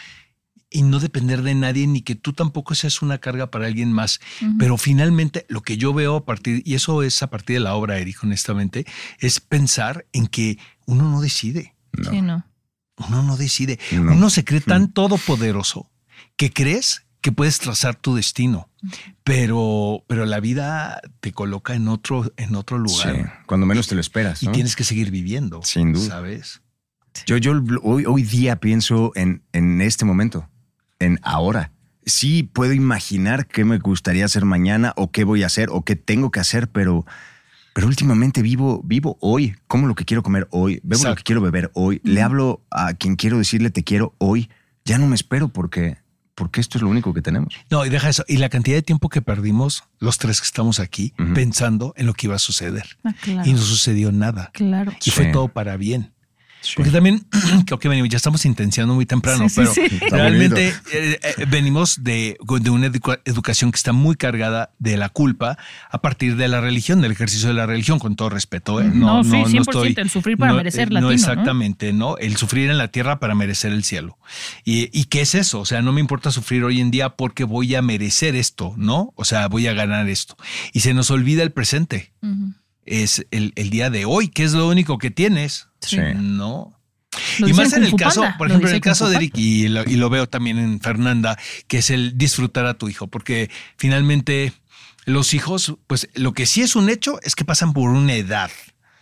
y 0.70 0.82
no 0.82 1.00
depender 1.00 1.42
de 1.42 1.56
nadie 1.56 1.88
ni 1.88 2.02
que 2.02 2.16
tú 2.16 2.34
tampoco 2.34 2.76
seas 2.76 3.02
una 3.02 3.20
carga 3.20 3.50
para 3.50 3.68
alguien 3.68 3.94
más. 3.94 4.20
Pero 4.60 4.76
finalmente 4.76 5.46
lo 5.48 5.62
que 5.62 5.78
yo 5.78 5.94
veo 5.94 6.18
a 6.18 6.26
partir, 6.26 6.64
y 6.66 6.76
eso 6.76 7.02
es 7.02 7.24
a 7.24 7.30
partir 7.30 7.56
de 7.56 7.60
la 7.62 7.76
obra, 7.76 7.98
Eric, 7.98 8.22
honestamente, 8.24 8.86
es 9.20 9.40
pensar 9.40 10.06
en 10.12 10.28
que 10.28 10.58
uno 10.86 11.10
no 11.10 11.22
decide. 11.22 11.76
Sí, 12.10 12.22
no. 12.22 12.46
Uno 13.08 13.24
no 13.24 13.38
decide. 13.38 13.80
Uno 13.94 14.30
se 14.30 14.44
cree 14.44 14.60
tan 14.60 14.92
todopoderoso 14.92 15.90
que 16.36 16.52
crees 16.52 17.05
que 17.26 17.32
puedes 17.32 17.58
trazar 17.58 17.96
tu 17.96 18.14
destino, 18.14 18.70
pero, 19.24 20.04
pero 20.06 20.28
la 20.28 20.40
vida 20.40 21.02
te 21.22 21.32
coloca 21.32 21.74
en 21.74 21.88
otro, 21.88 22.32
en 22.38 22.54
otro 22.54 22.78
lugar. 22.78 23.16
Sí, 23.16 23.22
cuando 23.48 23.66
menos 23.66 23.88
te 23.88 23.96
lo 23.96 24.02
esperas. 24.02 24.44
Y 24.44 24.48
tienes 24.50 24.76
que 24.76 24.84
seguir 24.84 25.10
viviendo. 25.10 25.64
Sin 25.64 25.92
duda. 25.92 26.06
¿Sabes? 26.06 26.62
Yo, 27.26 27.38
yo 27.38 27.54
hoy, 27.82 28.06
hoy 28.06 28.22
día 28.22 28.58
pienso 28.58 29.12
en, 29.16 29.42
en 29.54 29.82
este 29.82 30.06
momento, 30.06 30.48
en 31.00 31.20
ahora. 31.24 31.72
Sí 32.06 32.44
puedo 32.44 32.74
imaginar 32.74 33.48
qué 33.48 33.66
me 33.66 33.80
gustaría 33.80 34.26
hacer 34.26 34.46
mañana 34.46 34.94
o 34.96 35.10
qué 35.10 35.24
voy 35.24 35.42
a 35.42 35.48
hacer 35.48 35.70
o 35.72 35.82
qué 35.82 35.96
tengo 35.96 36.30
que 36.30 36.42
hacer, 36.42 36.70
pero, 36.70 37.08
pero 37.74 37.88
últimamente 37.88 38.44
vivo, 38.44 38.84
vivo 38.86 39.18
hoy, 39.20 39.56
como 39.66 39.88
lo 39.88 39.96
que 39.96 40.06
quiero 40.06 40.22
comer 40.22 40.48
hoy, 40.52 40.80
bebo 40.84 41.06
lo 41.06 41.16
que 41.16 41.24
quiero 41.24 41.42
beber 41.42 41.72
hoy, 41.74 42.02
le 42.04 42.22
hablo 42.22 42.62
a 42.70 42.94
quien 42.94 43.16
quiero 43.16 43.40
decirle 43.40 43.72
te 43.72 43.84
quiero 43.84 44.14
hoy. 44.20 44.48
Ya 44.88 45.00
no 45.00 45.08
me 45.08 45.16
espero 45.16 45.48
porque 45.48 46.05
porque 46.36 46.62
esto 46.62 46.78
es 46.78 46.82
lo 46.82 46.90
único 46.90 47.14
que 47.14 47.22
tenemos. 47.22 47.56
No, 47.72 47.86
y 47.86 47.90
deja 47.90 48.10
eso. 48.10 48.24
Y 48.28 48.38
la 48.38 48.50
cantidad 48.50 48.76
de 48.76 48.82
tiempo 48.82 49.10
que 49.10 49.22
perdimos, 49.22 49.84
los 50.00 50.18
tres 50.18 50.42
que 50.42 50.46
estamos 50.46 50.80
aquí, 50.80 51.14
pensando 51.34 51.94
en 51.98 52.06
lo 52.06 52.14
que 52.14 52.28
iba 52.28 52.36
a 52.36 52.40
suceder. 52.40 52.98
Ah, 53.04 53.14
y 53.46 53.54
no 53.54 53.60
sucedió 53.60 54.12
nada. 54.12 54.52
Claro. 54.54 54.94
Y 55.04 55.12
fue 55.12 55.28
todo 55.28 55.48
para 55.48 55.78
bien. 55.78 56.12
Porque 56.76 56.92
también, 56.92 57.26
creo 57.66 57.80
que 57.80 57.90
venimos, 57.90 58.10
ya 58.10 58.18
estamos 58.18 58.46
intenciando 58.46 58.94
muy 58.94 59.06
temprano, 59.06 59.46
pero 59.56 59.72
realmente 60.10 60.70
eh, 60.92 61.20
eh, 61.22 61.46
venimos 61.48 62.04
de, 62.04 62.38
de 62.62 62.70
una 62.70 62.88
educación 63.26 63.72
que 63.72 63.78
está 63.78 63.94
muy 63.94 64.16
cargada 64.16 64.72
de 64.80 64.98
la 64.98 65.10
culpa 65.10 65.58
a 65.90 66.02
partir 66.02 66.36
de 66.36 66.48
la 66.48 66.62
religión, 66.62 67.02
del 67.02 67.12
ejercicio 67.12 67.48
de 67.50 67.54
la 67.54 67.66
religión, 67.66 68.00
con 68.00 68.16
todo 68.16 68.30
respeto. 68.30 68.82
¿eh? 68.82 68.90
No, 68.94 69.24
no, 69.24 69.24
sí, 69.24 69.58
100% 69.58 69.62
estoy, 69.62 69.94
el 69.98 70.10
sufrir 70.10 70.38
para 70.38 70.54
merecer 70.54 70.92
la 70.92 71.02
No, 71.02 71.12
exactamente, 71.12 71.94
¿no? 71.94 72.18
El 72.18 72.38
sufrir 72.38 72.70
en 72.70 72.78
la 72.78 72.88
tierra 72.90 73.20
para 73.20 73.36
merecer 73.36 73.72
el 73.72 73.84
cielo. 73.84 74.18
Y, 74.64 74.90
¿Y 74.98 75.06
qué 75.06 75.22
es 75.22 75.36
eso? 75.36 75.60
O 75.60 75.66
sea, 75.66 75.82
no 75.82 75.92
me 75.92 76.02
importa 76.02 76.32
sufrir 76.32 76.64
hoy 76.64 76.82
en 76.82 76.92
día 76.92 77.10
porque 77.10 77.44
voy 77.44 77.76
a 77.76 77.82
merecer 77.82 78.36
esto, 78.36 78.74
¿no? 78.78 79.14
O 79.16 79.26
sea, 79.26 79.48
voy 79.48 79.68
a 79.68 79.74
ganar 79.74 80.10
esto. 80.10 80.36
Y 80.74 80.82
se 80.82 80.94
nos 80.94 81.12
olvida 81.12 81.44
el 81.44 81.52
presente 81.52 82.12
es 82.86 83.26
el, 83.32 83.52
día 83.54 83.90
de 83.90 84.06
hoy, 84.06 84.30
que 84.30 84.44
es 84.44 84.54
lo 84.54 84.68
único 84.68 84.98
que 84.98 85.12
tienes. 85.12 85.68
Sí. 85.82 85.98
No. 86.16 86.80
y 87.40 87.54
más 87.54 87.74
en 87.74 87.84
el 87.84 87.96
caso, 87.96 88.24
por 88.38 88.48
ejemplo, 88.48 88.70
en 88.70 88.76
el 88.76 88.82
caso 88.82 89.10
de 89.10 89.18
Eric, 89.18 89.38
y 89.38 89.68
lo, 89.68 90.10
veo 90.10 90.28
también 90.28 90.58
en 90.58 90.80
Fernanda, 90.80 91.38
que 91.68 91.80
es 91.80 91.90
el 91.90 92.18
disfrutar 92.18 92.66
a 92.66 92.76
tu 92.76 92.90
hijo, 92.90 93.08
porque 93.08 93.50
finalmente 93.78 94.54
los 95.06 95.34
hijos, 95.34 95.76
pues 95.88 96.10
lo 96.14 96.34
que 96.34 96.46
sí 96.46 96.62
es 96.62 96.76
un 96.76 96.90
hecho 96.90 97.20
es 97.22 97.36
que 97.36 97.46
pasan 97.46 97.74
por 97.74 97.90
una 97.90 98.14
edad. 98.14 98.52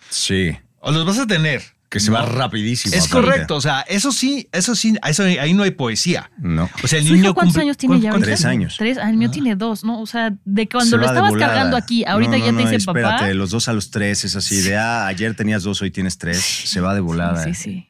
Sí. 0.09 0.55
O 0.79 0.91
los 0.91 1.05
vas 1.05 1.19
a 1.19 1.27
tener. 1.27 1.63
Que 1.93 1.99
se 1.99 2.09
va 2.09 2.25
rapidísimo. 2.25 2.95
Es 2.95 3.07
correcto, 3.07 3.55
o 3.55 3.61
sea, 3.61 3.81
eso 3.81 4.11
sí, 4.11 4.49
eso 4.51 4.73
sí, 4.75 4.97
eso, 5.07 5.23
ahí 5.23 5.53
no 5.53 5.61
hay 5.61 5.69
poesía. 5.71 6.31
No. 6.39 6.67
O 6.83 6.87
sea, 6.87 6.97
el 6.97 7.05
¿Su 7.05 7.13
niño 7.13 7.25
hijo 7.25 7.33
cuántos 7.35 7.55
cumple- 7.55 7.61
años 7.61 7.77
tiene 7.77 7.95
ya 8.01 8.09
¿cuántos- 8.09 8.27
ahorita? 8.29 8.35
Tres 8.41 8.45
años. 8.45 8.75
Tres, 8.79 8.97
ah, 8.97 9.09
el 9.11 9.17
mío 9.17 9.29
tiene 9.29 9.55
dos, 9.55 9.83
¿no? 9.83 10.01
O 10.01 10.07
sea, 10.07 10.33
de 10.43 10.67
cuando 10.67 10.89
Se 10.89 10.97
lo 10.97 11.05
estabas 11.05 11.33
cargando 11.33 11.77
aquí, 11.77 12.03
ahorita 12.03 12.31
No, 12.31 12.37
ya 12.37 12.51
no, 12.51 12.57
te 12.57 12.63
no, 12.63 12.69
dice 12.71 12.75
espérate, 12.77 13.17
papá. 13.25 13.33
los 13.35 13.51
dos 13.51 13.67
a 13.67 13.73
los 13.73 13.91
tres 13.91 14.25
es 14.25 14.35
así 14.35 14.61
de, 14.61 14.75
ah, 14.75 15.05
ayer 15.05 15.35
tenías 15.35 15.61
dos, 15.61 15.81
hoy 15.83 15.91
tienes 15.91 16.17
tres. 16.17 16.39
Se 16.41 16.81
va 16.81 16.95
de 16.95 16.99
volada. 17.01 17.43
Sí, 17.43 17.53
sí. 17.53 17.87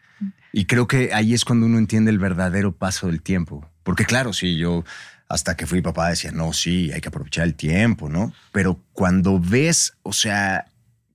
Y 0.52 0.66
creo 0.66 0.86
que 0.86 1.14
ahí 1.14 1.34
es 1.34 1.46
cuando 1.46 1.66
uno 1.66 1.78
entiende 1.78 2.12
el 2.12 2.20
verdadero 2.20 2.74
paso 2.76 3.08
del 3.08 3.22
tiempo. 3.22 3.66
Porque 3.84 4.04
claro, 4.06 4.34
sí, 4.34 4.58
yo 4.58 4.84
hasta 5.30 5.56
que 5.56 5.66
fui 5.66 5.82
papá 5.82 6.10
decía, 6.10 6.32
no, 6.32 6.52
sí, 6.54 6.92
hay 6.92 7.00
que 7.02 7.08
aprovechar 7.08 7.46
el 7.46 7.56
tiempo, 7.56 8.10
¿no? 8.10 8.34
Pero 8.52 8.80
cuando 8.92 9.40
ves, 9.40 9.94
o 10.04 10.12
sea, 10.14 10.66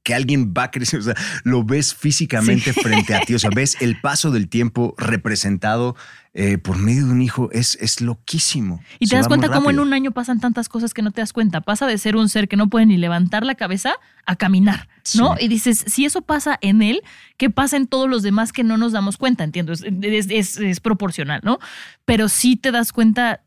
que 0.08 0.14
alguien 0.14 0.54
va 0.56 0.62
a 0.62 0.70
crecer, 0.70 1.00
o 1.00 1.02
sea, 1.02 1.14
lo 1.44 1.64
ves 1.64 1.94
físicamente 1.94 2.72
frente 2.72 3.14
a 3.14 3.20
ti, 3.20 3.34
o 3.34 3.38
sea, 3.38 3.50
ves 3.54 3.76
el 3.82 4.00
paso 4.00 4.30
del 4.30 4.48
tiempo 4.48 4.94
representado 4.96 5.96
eh, 6.32 6.56
por 6.56 6.78
medio 6.78 7.04
de 7.04 7.12
un 7.12 7.20
hijo, 7.20 7.50
es, 7.52 7.76
es 7.82 8.00
loquísimo. 8.00 8.80
Y 9.00 9.06
Se 9.06 9.10
te 9.10 9.16
das 9.16 9.28
cuenta 9.28 9.50
cómo 9.50 9.68
en 9.68 9.80
un 9.80 9.92
año 9.92 10.10
pasan 10.12 10.40
tantas 10.40 10.70
cosas 10.70 10.94
que 10.94 11.02
no 11.02 11.10
te 11.10 11.20
das 11.20 11.34
cuenta. 11.34 11.60
Pasa 11.60 11.86
de 11.86 11.98
ser 11.98 12.16
un 12.16 12.30
ser 12.30 12.48
que 12.48 12.56
no 12.56 12.68
puede 12.70 12.86
ni 12.86 12.96
levantar 12.96 13.44
la 13.44 13.54
cabeza 13.54 13.92
a 14.24 14.36
caminar, 14.36 14.88
¿no? 15.14 15.36
Sí. 15.36 15.44
Y 15.44 15.48
dices, 15.48 15.84
si 15.86 16.06
eso 16.06 16.22
pasa 16.22 16.56
en 16.62 16.80
él, 16.80 17.02
¿qué 17.36 17.50
pasa 17.50 17.76
en 17.76 17.86
todos 17.86 18.08
los 18.08 18.22
demás 18.22 18.52
que 18.54 18.64
no 18.64 18.78
nos 18.78 18.92
damos 18.92 19.18
cuenta? 19.18 19.44
Entiendo, 19.44 19.74
es, 19.74 19.82
es- 19.84 20.30
es- 20.30 20.56
es 20.56 20.80
proporcional, 20.80 21.42
¿no? 21.44 21.58
Pero 22.06 22.30
sí 22.30 22.56
te 22.56 22.70
das 22.70 22.92
cuenta 22.92 23.42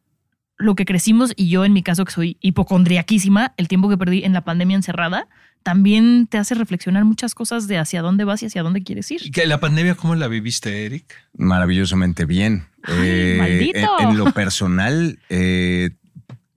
lo 0.58 0.76
que 0.76 0.86
crecimos 0.86 1.34
y 1.36 1.50
yo 1.50 1.66
en 1.66 1.74
mi 1.74 1.82
caso 1.82 2.06
que 2.06 2.12
soy 2.12 2.38
hipocondriaquísima, 2.42 3.54
el 3.58 3.68
tiempo 3.68 3.90
que 3.90 3.98
perdí 3.98 4.24
en 4.26 4.34
la 4.34 4.42
pandemia 4.44 4.76
encerrada, 4.76 5.28
también 5.64 6.28
te 6.28 6.38
hace 6.38 6.56
reflexionar 6.56 7.06
muchas 7.06 7.36
cosas 7.36 7.68
de 7.68 7.78
hacia 7.78 8.02
dónde 8.02 8.24
vas 8.24 8.42
y 8.44 8.48
hacia 8.48 8.64
dónde 8.64 8.84
quieres 8.84 9.10
ir. 9.12 9.22
¿Y 9.26 9.32
que 9.32 9.46
¿La 9.46 9.60
pandemia 9.60 9.96
cómo 9.96 10.16
la 10.16 10.28
viviste, 10.28 10.86
Eric? 10.86 11.06
maravillosamente 11.38 12.26
bien. 12.26 12.68
Ay, 12.84 13.36
maldito. 13.38 14.00
en, 14.00 14.10
en 14.10 14.18
lo 14.18 14.32
personal, 14.34 15.20
eh, 15.30 15.92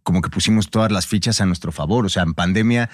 como 0.02 0.22
que 0.22 0.30
pusimos 0.30 0.70
todas 0.70 0.90
las 0.90 1.06
fichas 1.06 1.40
a 1.40 1.46
nuestro 1.46 1.72
favor. 1.72 2.06
O 2.06 2.08
sea, 2.08 2.22
en 2.22 2.34
pandemia 2.34 2.90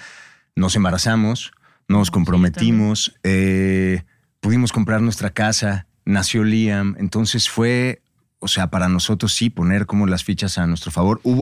nos 0.55 0.75
embarazamos, 0.75 1.51
nos 1.87 2.11
comprometimos, 2.11 3.15
eh, 3.23 4.03
pudimos 4.39 4.71
comprar 4.71 5.01
nuestra 5.01 5.29
casa, 5.29 5.87
nació 6.05 6.43
Liam. 6.43 6.95
Entonces 6.99 7.49
fue, 7.49 8.01
o 8.39 8.47
sea, 8.47 8.67
para 8.69 8.89
nosotros 8.89 9.33
sí 9.33 9.49
poner 9.49 9.85
como 9.85 10.07
las 10.07 10.23
fichas 10.23 10.57
a 10.57 10.67
nuestro 10.67 10.91
favor. 10.91 11.19
Hubo 11.23 11.41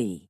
see. 0.00 0.29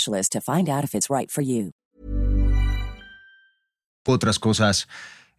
to 0.05 0.41
find 0.41 0.69
out 0.69 0.83
if 0.83 0.93
it's 0.93 1.09
right 1.09 1.29
for 1.29 1.43
you. 1.43 1.71
otras 4.05 4.39
cosas 4.39 4.87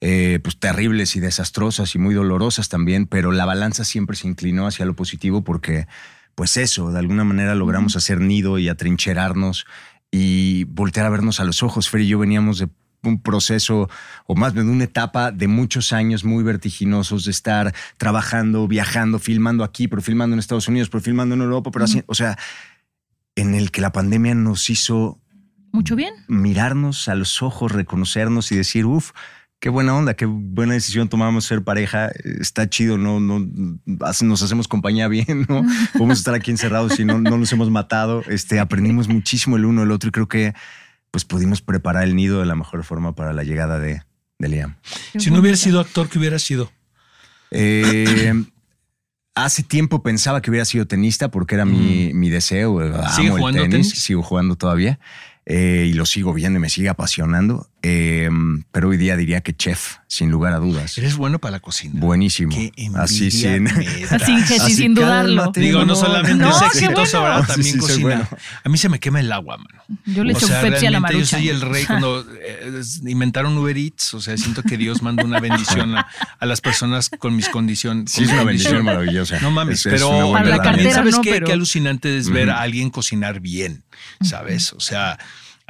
eh, 0.00 0.40
pues 0.42 0.58
terribles 0.58 1.14
y 1.16 1.20
desastrosas 1.20 1.94
y 1.94 1.98
muy 1.98 2.14
dolorosas 2.14 2.68
también, 2.68 3.06
pero 3.06 3.30
la 3.30 3.44
balanza 3.44 3.84
siempre 3.84 4.16
se 4.16 4.26
inclinó 4.26 4.66
hacia 4.66 4.84
lo 4.84 4.96
positivo 4.96 5.42
porque, 5.42 5.86
pues 6.34 6.56
eso, 6.56 6.90
de 6.90 6.98
alguna 6.98 7.22
manera 7.22 7.54
logramos 7.54 7.94
hacer 7.96 8.20
nido 8.20 8.58
y 8.58 8.68
atrincherarnos 8.68 9.64
y 10.10 10.64
voltear 10.64 11.06
a 11.06 11.10
vernos 11.10 11.38
a 11.38 11.44
los 11.44 11.62
ojos. 11.62 11.88
Fer 11.88 12.00
y 12.00 12.08
yo 12.08 12.18
veníamos 12.18 12.58
de 12.58 12.68
un 13.04 13.20
proceso, 13.20 13.88
o 14.26 14.34
más 14.34 14.54
bien 14.54 14.66
de 14.66 14.72
una 14.72 14.84
etapa 14.84 15.32
de 15.32 15.48
muchos 15.48 15.92
años 15.92 16.24
muy 16.24 16.42
vertiginosos 16.42 17.24
de 17.24 17.30
estar 17.30 17.74
trabajando, 17.96 18.66
viajando, 18.68 19.18
filmando 19.18 19.64
aquí, 19.64 19.88
pero 19.88 20.02
filmando 20.02 20.34
en 20.34 20.40
Estados 20.40 20.68
Unidos, 20.68 20.88
pero 20.88 21.02
filmando 21.02 21.34
en 21.34 21.42
Europa, 21.42 21.70
pero 21.70 21.84
así, 21.84 22.02
o 22.06 22.14
sea, 22.14 22.38
en 23.36 23.54
el 23.54 23.70
que 23.70 23.80
la 23.80 23.92
pandemia 23.92 24.34
nos 24.34 24.68
hizo 24.70 25.20
Mucho 25.72 25.96
bien. 25.96 26.14
mirarnos 26.28 27.08
a 27.08 27.14
los 27.14 27.42
ojos, 27.42 27.72
reconocernos 27.72 28.52
y 28.52 28.56
decir, 28.56 28.84
uff, 28.84 29.12
qué 29.58 29.68
buena 29.68 29.94
onda, 29.94 30.14
qué 30.14 30.26
buena 30.26 30.74
decisión 30.74 31.08
tomamos 31.08 31.44
ser 31.44 31.62
pareja, 31.62 32.10
está 32.24 32.68
chido, 32.68 32.98
no, 32.98 33.20
no, 33.20 33.48
nos 33.86 34.42
hacemos 34.42 34.68
compañía 34.68 35.08
bien, 35.08 35.46
¿no? 35.48 35.62
Podemos 35.92 36.18
estar 36.18 36.34
aquí 36.34 36.50
encerrados 36.50 36.98
y 36.98 37.04
no, 37.04 37.20
no 37.20 37.38
nos 37.38 37.52
hemos 37.52 37.70
matado, 37.70 38.22
este, 38.28 38.58
aprendimos 38.58 39.08
muchísimo 39.08 39.56
el 39.56 39.64
uno 39.64 39.82
del 39.82 39.92
otro 39.92 40.08
y 40.08 40.12
creo 40.12 40.28
que 40.28 40.52
pues 41.12 41.24
pudimos 41.24 41.62
preparar 41.62 42.04
el 42.04 42.16
nido 42.16 42.40
de 42.40 42.46
la 42.46 42.56
mejor 42.56 42.82
forma 42.84 43.14
para 43.14 43.32
la 43.32 43.44
llegada 43.44 43.78
de, 43.78 44.02
de 44.38 44.48
Liam. 44.48 44.76
Si 45.18 45.30
no 45.30 45.38
hubiera 45.40 45.56
sido 45.56 45.78
actor, 45.78 46.08
¿qué 46.08 46.18
hubiera 46.18 46.38
sido? 46.38 46.72
Eh, 47.50 48.32
hace 49.34 49.62
tiempo 49.62 50.02
pensaba 50.02 50.40
que 50.40 50.50
hubiera 50.50 50.64
sido 50.64 50.86
tenista 50.86 51.30
porque 51.30 51.54
era 51.54 51.64
mi, 51.64 52.12
mi 52.14 52.30
deseo. 52.30 52.80
Amo 52.80 53.02
Mm. 53.02 53.08
¿Sigue 53.16 53.28
el 53.28 53.34
jugando 53.34 53.62
tenis, 53.62 53.88
tenis? 53.88 54.02
Sigo 54.02 54.22
jugando 54.22 54.56
todavía 54.56 54.98
eh, 55.46 55.86
y 55.88 55.92
lo 55.94 56.06
sigo 56.06 56.32
viendo 56.32 56.58
y 56.58 56.60
me 56.60 56.68
sigue 56.68 56.88
apasionando. 56.88 57.66
Eh, 57.84 58.30
pero 58.70 58.88
hoy 58.90 58.96
día 58.96 59.16
diría 59.16 59.40
que 59.40 59.52
chef, 59.56 59.96
sin 60.06 60.30
lugar 60.30 60.52
a 60.52 60.58
dudas. 60.58 60.96
Eres 60.98 61.16
bueno 61.16 61.40
para 61.40 61.50
la 61.52 61.60
cocina. 61.60 61.94
Buenísimo. 61.98 62.54
Qué 62.54 62.72
Así 62.94 63.30
sin. 63.32 63.66
Así 63.66 64.36
que 64.46 64.60
sí, 64.60 64.74
sin 64.74 64.94
dudarlo. 64.94 65.50
Digo, 65.52 65.84
no 65.84 65.96
solamente 65.96 66.34
No, 66.44 66.50
es 66.56 66.62
exitoso. 66.62 67.24
Sí, 67.40 67.46
También 67.48 67.72
sí, 67.74 67.78
cocina. 67.80 68.02
bueno. 68.02 68.28
A 68.62 68.68
mí 68.68 68.78
se 68.78 68.88
me 68.88 69.00
quema 69.00 69.18
el 69.18 69.32
agua, 69.32 69.56
mano. 69.58 69.82
Yo 70.06 70.22
le 70.22 70.32
O 70.32 70.36
echo 70.36 70.46
sea, 70.46 70.60
Pepsi 70.62 70.86
a 70.86 70.90
la 70.92 71.00
realmente 71.00 71.14
marucha. 71.16 71.38
Yo 71.40 71.42
soy 71.42 71.48
el 71.48 71.60
rey 71.60 71.84
cuando 71.84 72.24
eh, 72.40 72.72
es- 72.80 73.02
inventaron 73.04 73.58
Uber 73.58 73.76
Eats. 73.76 74.14
O 74.14 74.20
sea, 74.20 74.36
siento 74.36 74.62
que 74.62 74.76
Dios 74.76 75.02
manda 75.02 75.24
una 75.24 75.40
bendición 75.40 75.96
a, 75.96 76.06
a 76.38 76.46
las 76.46 76.60
personas 76.60 77.10
con 77.18 77.34
mis 77.34 77.48
condiciones. 77.48 78.12
Sí, 78.12 78.22
es 78.22 78.30
una 78.30 78.44
bendición 78.44 78.84
maravillosa. 78.84 79.40
No 79.40 79.50
mames, 79.50 79.80
Es- 79.80 79.86
es 79.86 79.92
pero 79.94 80.32
la 80.44 80.62
también 80.62 80.92
sabes 80.92 81.16
no, 81.16 81.20
qué, 81.22 81.30
pero- 81.30 81.46
qué 81.46 81.52
alucinante 81.52 82.16
es 82.16 82.28
ver 82.30 82.50
a 82.50 82.60
alguien 82.62 82.90
cocinar 82.90 83.40
bien, 83.40 83.82
¿sabes? 84.22 84.72
O 84.72 84.78
sea, 84.80 85.18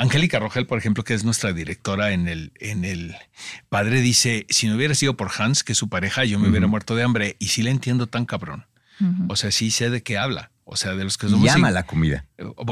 Angélica 0.02 0.38
Rogel, 0.38 0.66
por 0.66 0.78
ejemplo, 0.78 1.04
que 1.04 1.14
es 1.14 1.24
nuestra 1.24 1.52
directora 1.52 2.12
en 2.12 2.28
el, 2.28 2.52
en 2.60 2.84
el 2.84 3.14
padre, 3.68 4.00
dice: 4.00 4.46
si 4.48 4.66
no 4.68 4.76
hubiera 4.76 4.94
sido 4.94 5.16
por 5.16 5.30
Hans, 5.36 5.62
que 5.64 5.72
es 5.72 5.78
su 5.78 5.88
pareja, 5.88 6.24
yo 6.24 6.38
me 6.38 6.48
hubiera 6.48 6.66
muerto 6.66 6.94
de 6.96 7.02
hambre. 7.02 7.36
Y 7.38 7.48
sí 7.48 7.62
le 7.62 7.70
entiendo 7.70 8.06
tan 8.06 8.24
cabrón. 8.26 8.66
O 9.28 9.34
sea, 9.36 9.50
sí 9.50 9.70
sé 9.72 9.90
de 9.90 10.02
qué 10.02 10.16
habla. 10.18 10.50
O 10.64 10.76
sea, 10.76 10.94
de 10.94 11.02
los 11.02 11.18
que 11.18 11.28
somos. 11.28 11.44
Y 11.44 11.48
ama 11.48 11.70
la 11.72 11.82
comida. 11.82 12.24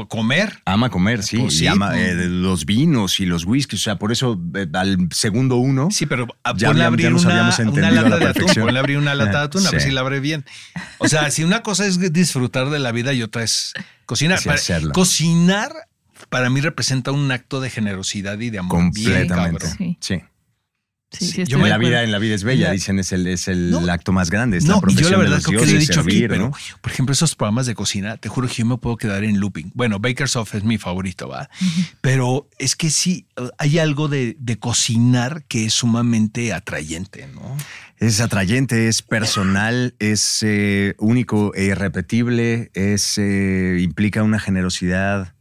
Comer. 0.07 0.61
Ama 0.65 0.89
comer, 0.89 1.23
sí. 1.23 1.37
Pues 1.37 1.57
sí, 1.57 1.65
y 1.65 1.67
ama 1.67 1.89
pues. 1.89 1.99
eh, 2.01 2.15
los 2.29 2.65
vinos 2.65 3.19
y 3.19 3.25
los 3.25 3.43
whiskies. 3.45 3.81
O 3.81 3.83
sea, 3.83 3.97
por 3.97 4.11
eso 4.13 4.39
eh, 4.55 4.65
al 4.73 5.09
segundo 5.11 5.57
uno. 5.57 5.89
Sí, 5.91 6.05
pero 6.05 6.25
a- 6.43 6.55
Ya 6.55 6.69
ponle 6.69 6.85
abrir 6.85 7.03
ya 7.07 7.09
nos 7.09 7.25
una, 7.25 7.33
habíamos 7.49 7.59
una 7.59 7.87
a 7.89 7.91
lata 7.91 8.09
la 8.09 8.17
de 8.17 8.25
atún. 8.25 8.33
perfección. 8.33 8.65
Ponle 8.65 8.79
abrir 8.79 8.97
una 8.97 9.13
lata 9.13 9.39
de 9.39 9.45
atún, 9.45 9.67
a 9.67 9.71
ver 9.71 9.81
si 9.81 9.91
la 9.91 10.01
abre 10.01 10.19
bien. 10.21 10.45
O 10.99 11.09
sea, 11.09 11.29
si 11.31 11.43
una 11.43 11.63
cosa 11.63 11.85
es 11.85 11.99
disfrutar 12.13 12.69
de 12.69 12.79
la 12.79 12.91
vida 12.93 13.11
y 13.13 13.23
otra 13.23 13.43
es 13.43 13.73
cocinar. 14.05 14.39
Para- 14.43 14.59
cocinar 14.93 15.73
para 16.29 16.49
mí 16.49 16.61
representa 16.61 17.11
un 17.11 17.31
acto 17.31 17.59
de 17.61 17.69
generosidad 17.69 18.39
y 18.39 18.49
de 18.49 18.59
amor. 18.59 18.77
bien 18.93 19.27
Completamente. 19.27 19.59
cabrón. 19.65 19.77
Sí. 19.77 19.97
Sí. 19.99 20.21
Sí, 21.13 21.43
yo 21.43 21.57
de 21.57 21.63
me- 21.63 21.69
la 21.69 21.77
vida 21.77 22.03
en 22.05 22.11
la 22.13 22.19
vida 22.19 22.35
es 22.35 22.45
bella, 22.45 22.67
La- 22.67 22.71
dicen, 22.71 22.97
es 22.97 23.11
el, 23.11 23.27
es 23.27 23.49
el 23.49 23.69
No. 23.69 23.79
acto 23.91 24.13
más 24.13 24.29
grande. 24.31 24.55
Es 24.55 24.63
la 24.65 24.75
No, 24.75 24.81
y 24.87 24.95
yo 24.95 25.01
la 25.01 25.09
de 25.09 25.17
verdad 25.17 25.35
los 25.35 25.45
creo 25.45 25.59
que 25.59 25.65
lo 25.65 25.71
he 25.73 25.77
dicho 25.79 25.99
aquí, 25.99 26.09
servir, 26.11 26.29
pero 26.29 26.45
¿no? 26.45 26.51
por 26.79 26.89
ejemplo, 26.89 27.11
esos 27.11 27.35
programas 27.35 27.65
de 27.65 27.75
cocina, 27.75 28.15
te 28.15 28.29
juro 28.29 28.47
que 28.47 28.53
yo 28.53 28.65
me 28.65 28.77
puedo 28.77 28.95
quedar 28.95 29.25
en 29.25 29.37
looping. 29.41 29.71
Bueno, 29.75 29.99
Bakersoft 29.99 30.55
es 30.55 30.63
mi 30.63 30.77
favorito, 30.77 31.27
¿va? 31.27 31.49
Pero 31.99 32.47
es 32.59 32.77
que 32.77 32.89
sí, 32.89 33.27
hay 33.57 33.77
algo 33.79 34.07
de, 34.07 34.37
de 34.39 34.57
cocinar 34.57 35.43
que 35.49 35.65
es 35.65 35.73
sumamente 35.73 36.53
atrayente, 36.53 37.27
¿no? 37.35 37.57
Es 37.97 38.21
atrayente, 38.21 38.87
es 38.87 39.01
personal, 39.01 39.95
es 39.99 40.39
eh, 40.43 40.95
único 40.97 41.53
e 41.55 41.65
irrepetible, 41.65 42.71
es, 42.73 43.17
eh, 43.17 43.79
implica 43.81 44.23
una 44.23 44.39
generosidad 44.39 45.33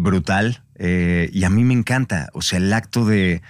brutal 0.00 0.62
eh, 0.76 1.30
y 1.32 1.44
a 1.44 1.50
mí 1.50 1.64
me 1.64 1.74
encanta. 1.74 2.28
O 2.32 2.42
sea, 2.42 2.58
el 2.58 2.72
acto 2.72 3.04
de, 3.04 3.42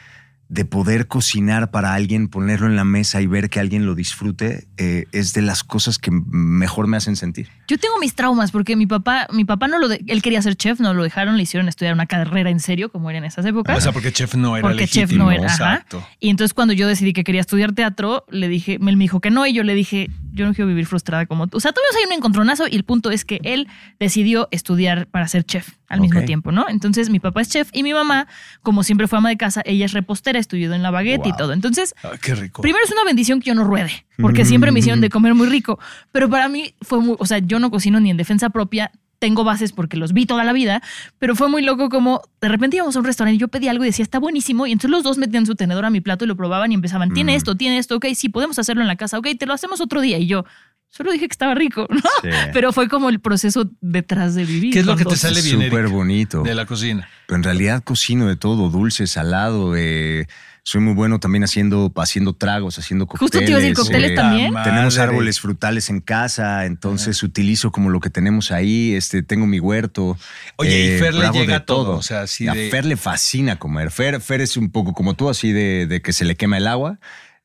de 0.49 0.65
poder 0.65 1.07
cocinar 1.07 1.71
para 1.71 1.95
alguien, 1.95 2.27
ponerlo 2.29 2.67
en 2.67 2.75
la 2.75 2.85
mesa 2.85 3.21
y 3.23 3.29
ver 3.29 3.49
que 3.51 3.61
alguien 3.61 3.87
lo 3.87 3.95
disfrute 3.95 4.67
eh, 4.79 5.05
es 5.13 5.33
de 5.33 5.43
las 5.43 5.63
cosas 5.63 5.99
que 5.99 6.11
mejor 6.11 6.89
me 6.89 6.97
hacen 6.97 7.15
sentir. 7.15 7.49
Yo 7.69 7.79
tengo 7.79 7.97
mis 8.01 8.17
traumas 8.17 8.51
porque 8.51 8.75
mi 8.75 8.87
papá, 8.89 9.29
mi 9.33 9.45
papá 9.45 9.69
no 9.69 9.79
lo, 9.79 9.87
de- 9.87 10.03
él 10.09 10.23
quería 10.23 10.43
ser 10.43 10.57
chef, 10.57 10.81
no 10.81 10.93
lo 10.93 11.05
dejaron, 11.05 11.37
le 11.37 11.45
hicieron 11.45 11.69
estudiar 11.69 11.95
una 11.95 12.07
carrera 12.07 12.51
en 12.51 12.59
serio, 12.59 12.91
como 12.91 13.11
era 13.11 13.19
en 13.21 13.25
esas 13.27 13.47
épocas. 13.47 13.79
O 13.79 13.81
sea, 13.81 13.93
porque 13.93 14.11
chef 14.13 14.35
no 14.35 14.57
era 14.57 14.63
porque 14.67 14.83
legítimo. 14.83 15.07
chef 15.07 15.17
no 15.17 15.31
era, 15.31 15.47
ajá. 15.47 15.87
Y 16.19 16.31
entonces 16.31 16.53
cuando 16.53 16.75
yo 16.75 16.89
decidí 16.89 17.13
que 17.13 17.23
quería 17.23 17.43
estudiar 17.43 17.73
teatro, 17.73 18.25
le 18.29 18.49
dije, 18.49 18.75
él 18.75 18.97
me 18.97 19.05
dijo 19.05 19.21
que 19.21 19.31
no 19.31 19.47
y 19.47 19.53
yo 19.53 19.63
le 19.63 19.77
dije, 19.77 20.11
yo 20.33 20.47
no 20.47 20.53
quiero 20.55 20.67
vivir 20.67 20.87
frustrada 20.87 21.27
como 21.27 21.47
tú. 21.47 21.59
O 21.59 21.61
sea, 21.61 21.71
tuvimos 21.71 21.95
ahí 21.97 22.07
un 22.09 22.13
encontronazo 22.15 22.65
y 22.69 22.75
el 22.75 22.83
punto 22.83 23.13
es 23.13 23.25
que 23.25 23.39
él 23.45 23.69
decidió 24.01 24.49
estudiar 24.51 25.07
para 25.07 25.29
ser 25.29 25.45
chef 25.45 25.69
al 25.91 26.01
mismo 26.01 26.23
tiempo, 26.23 26.53
¿no? 26.53 26.67
Entonces 26.69 27.11
mi 27.11 27.21
papá 27.21 27.43
es 27.43 27.51
chef 27.51 27.69
y 27.73 27.83
mi 27.83 27.93
mamá, 27.93 28.29
como 28.63 28.83
siempre 28.83 29.09
fue 29.09 29.19
ama 29.19 29.29
de 29.29 29.37
casa, 29.37 29.61
ella 29.67 29.85
es 29.85 29.93
repostera, 29.93 30.39
estudió 30.39 30.73
en 30.73 30.83
la 30.83 30.91
baguette 30.91 31.27
y 31.27 31.37
todo. 31.37 31.53
Entonces, 31.53 31.95
Ay, 32.03 32.19
qué 32.23 32.35
rico. 32.35 32.63
Primero 32.63 32.83
es 32.85 32.93
una 32.93 33.05
bendición 33.05 33.41
que 33.41 33.49
yo 33.49 33.55
no 33.55 33.65
ruede, 33.65 34.07
porque 34.19 34.45
siempre 34.45 34.73
me 34.73 34.79
hicieron 34.79 35.01
de 35.01 35.11
comer 35.11 35.35
muy 35.35 35.49
rico, 35.49 35.79
pero 36.13 36.31
para 36.31 36.49
mí 36.49 36.75
fue 36.81 37.01
muy, 37.01 37.17
o 37.19 37.27
sea, 37.27 37.39
yo 37.39 37.59
no 37.59 37.71
cocino 37.71 38.01
ni 38.01 38.11
en 38.11 38.17
defensa 38.17 38.51
propia, 38.51 38.93
tengo 39.19 39.45
bases 39.45 39.73
porque 39.73 39.97
los 39.97 40.13
vi 40.13 40.27
toda 40.27 40.45
la 40.45 40.53
vida, 40.53 40.81
pero 41.19 41.37
fue 41.37 41.49
muy 41.49 41.61
loco 41.63 41.89
como 41.91 42.23
de 42.41 42.49
repente 42.49 42.77
íbamos 42.77 42.97
a 42.97 43.01
un 43.01 43.05
restaurante 43.05 43.35
y 43.37 43.39
yo 43.39 43.49
pedí 43.49 43.69
algo 43.69 43.85
y 43.85 43.89
decía, 43.89 44.03
está 44.03 44.19
buenísimo, 44.19 44.67
y 44.67 44.73
entonces 44.73 44.91
los 44.91 45.03
dos 45.03 45.19
metían 45.19 45.45
su 45.45 45.57
tenedor 45.57 45.85
a 45.85 45.91
mi 45.91 46.01
plato 46.01 46.25
y 46.25 46.29
lo 46.29 46.37
probaban 46.37 46.71
y 46.73 46.75
empezaban, 46.75 47.13
tiene 47.13 47.35
esto, 47.35 47.57
tiene 47.57 47.79
esto, 47.79 47.97
ok, 47.97 48.07
sí, 48.15 48.29
podemos 48.29 48.59
hacerlo 48.59 48.83
en 48.83 48.89
la 48.89 48.97
casa, 48.97 49.19
ok, 49.19 49.29
te 49.39 49.45
lo 49.47 49.53
hacemos 49.53 49.81
otro 49.81 50.01
día, 50.01 50.19
y 50.19 50.27
yo... 50.27 50.45
Solo 50.91 51.13
dije 51.13 51.29
que 51.29 51.33
estaba 51.33 51.55
rico, 51.55 51.87
¿no? 51.89 52.01
Sí. 52.23 52.29
Pero 52.53 52.73
fue 52.73 52.89
como 52.89 53.09
el 53.09 53.21
proceso 53.21 53.71
detrás 53.81 54.35
de 54.35 54.45
vivir. 54.45 54.73
¿Qué 54.73 54.81
es 54.81 54.87
lo 54.87 54.97
que 54.97 55.05
te 55.05 55.11
dos. 55.11 55.21
sale 55.21 55.41
bien, 55.41 55.63
Súper 55.63 55.89
bonito. 55.89 56.43
de 56.43 56.55
la 56.55 56.67
cocina? 56.67 57.09
Pero 57.27 57.37
en 57.37 57.43
realidad 57.45 57.83
cocino 57.85 58.27
de 58.27 58.37
todo, 58.37 58.69
dulce, 58.71 59.07
salado. 59.07 59.75
eh, 59.77 60.27
soy 60.63 60.83
muy 60.83 60.93
bueno 60.93 61.19
también 61.21 61.43
haciendo, 61.43 61.91
haciendo 61.97 62.35
tragos, 62.35 62.79
haciendo 62.79 63.07
cócteles. 63.07 63.21
Justo 63.33 63.39
te 63.39 63.51
iba 63.51 63.59
a 63.59 63.61
decir, 63.63 63.75
¿cócteles 63.75 64.11
eh, 64.11 64.15
también? 64.15 64.53
Madre. 64.53 64.71
Tenemos 64.71 64.99
árboles 64.99 65.41
frutales 65.41 65.89
en 65.89 66.01
casa, 66.01 66.67
entonces 66.67 67.23
utilizo 67.23 67.73
como 67.73 67.89
lo 67.89 67.99
que 68.01 68.11
tenemos 68.11 68.51
ahí. 68.53 68.93
Este, 68.95 69.23
tengo 69.23 69.47
mi 69.47 69.59
huerto. 69.59 70.19
Oye, 70.57 70.97
y 70.97 70.99
Fer 70.99 71.15
le 71.15 71.31
llega 71.31 71.55
de 71.55 71.61
todo, 71.61 71.97
o 71.97 72.03
sea, 72.03 72.23
así 72.23 72.47
a 72.47 72.53
de- 72.53 72.69
Fer 72.69 72.85
le 72.85 72.97
fascina 72.99 73.57
comer. 73.59 73.91
Fer, 73.91 74.21
Fer 74.21 74.43
es 74.43 74.57
un 74.59 74.71
poco 74.71 74.93
como 74.93 75.15
tú, 75.15 75.31
así 75.31 75.51
de, 75.51 75.87
de 75.87 76.03
que 76.03 76.13
se 76.13 76.25
le 76.27 76.37
quema 76.37 76.59
el 76.59 76.67
agua. 76.67 76.99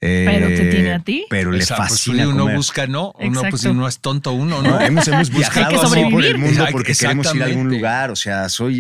Eh, 0.05 0.25
Pero 0.25 0.47
te 0.47 0.69
tiene 0.69 0.93
a 0.93 0.99
ti. 0.99 1.25
Pero 1.29 1.51
le 1.51 1.63
O 1.63 1.65
sea, 1.65 1.77
pues, 1.77 1.89
fascina 1.89 2.27
uno 2.27 2.43
comer. 2.43 2.55
busca, 2.55 2.87
¿no? 2.87 3.11
Uno, 3.19 3.41
pues 3.41 3.53
Exacto. 3.53 3.57
si 3.57 3.73
no 3.73 3.87
es 3.87 3.99
tonto 3.99 4.31
uno, 4.33 4.61
¿no? 4.61 4.71
No, 4.71 4.81
hemos, 4.81 5.07
hemos 5.07 5.31
buscado 5.31 5.67
así 5.67 5.75
por 5.75 5.87
sobrevivir. 5.87 6.25
el 6.25 6.37
mundo 6.37 6.65
porque 6.71 6.93
queremos 6.93 7.33
ir 7.33 7.43
a 7.43 7.45
algún 7.45 7.69
lugar. 7.69 8.11
O 8.11 8.15
sea, 8.15 8.49
soy, 8.49 8.79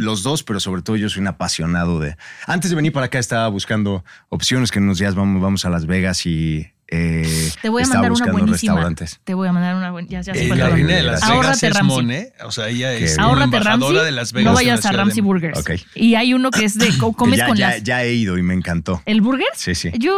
los 0.00 0.22
dos, 0.22 0.42
pero 0.42 0.60
sobre 0.60 0.82
todo 0.82 0.96
yo 0.96 1.08
soy 1.08 1.20
un 1.22 1.28
apasionado 1.28 2.00
de. 2.00 2.16
Antes 2.46 2.70
de 2.70 2.76
venir 2.76 2.92
para 2.92 3.06
acá 3.06 3.18
estaba 3.18 3.48
buscando 3.48 4.04
opciones 4.28 4.70
que 4.70 4.78
en 4.78 4.84
unos 4.84 4.98
días 4.98 5.14
vamos, 5.14 5.42
vamos 5.42 5.64
a 5.64 5.70
Las 5.70 5.86
Vegas 5.86 6.26
y 6.26 6.72
eh, 6.90 7.50
Te 7.62 7.68
voy 7.68 7.82
a 7.82 7.86
mandar 7.86 8.12
una 8.12 8.26
buenísima. 8.32 8.72
restaurantes. 8.74 9.20
Te 9.24 9.34
voy 9.34 9.46
a 9.48 9.52
mandar 9.52 9.76
una 9.76 9.90
buena. 9.90 10.08
Ya, 10.08 10.20
ya 10.22 10.34
sé 10.34 10.46
Eh, 10.46 10.56
la 10.56 10.68
reina 10.70 10.94
de. 10.94 11.02
Las 11.02 11.28
Vegas 11.28 11.62
es 11.62 11.74
Ramsey. 11.74 11.96
Mone. 11.96 12.32
O 12.44 12.50
sea, 12.50 12.68
ella 12.68 12.92
es 12.94 13.16
una 13.18 13.44
embajadora 13.44 13.70
Ramsey. 13.76 14.04
de 14.06 14.12
Las 14.12 14.32
Vegas. 14.32 14.50
No 14.50 14.54
vayas 14.54 14.86
a 14.86 14.92
Ramsey. 14.92 15.20
Burgers. 15.22 15.58
Ok. 15.58 15.70
Y 15.94 16.14
hay 16.14 16.32
uno 16.34 16.50
que 16.50 16.64
es 16.64 16.78
de 16.78 16.88
comes 17.16 17.38
ya, 17.38 17.46
con 17.46 17.56
ya, 17.56 17.68
las. 17.70 17.82
ya 17.82 18.02
he 18.04 18.14
ido 18.14 18.38
y 18.38 18.42
me 18.42 18.54
encantó. 18.54 19.02
¿El 19.04 19.20
burger? 19.20 19.46
Sí, 19.54 19.74
sí. 19.74 19.90
Yo 19.98 20.14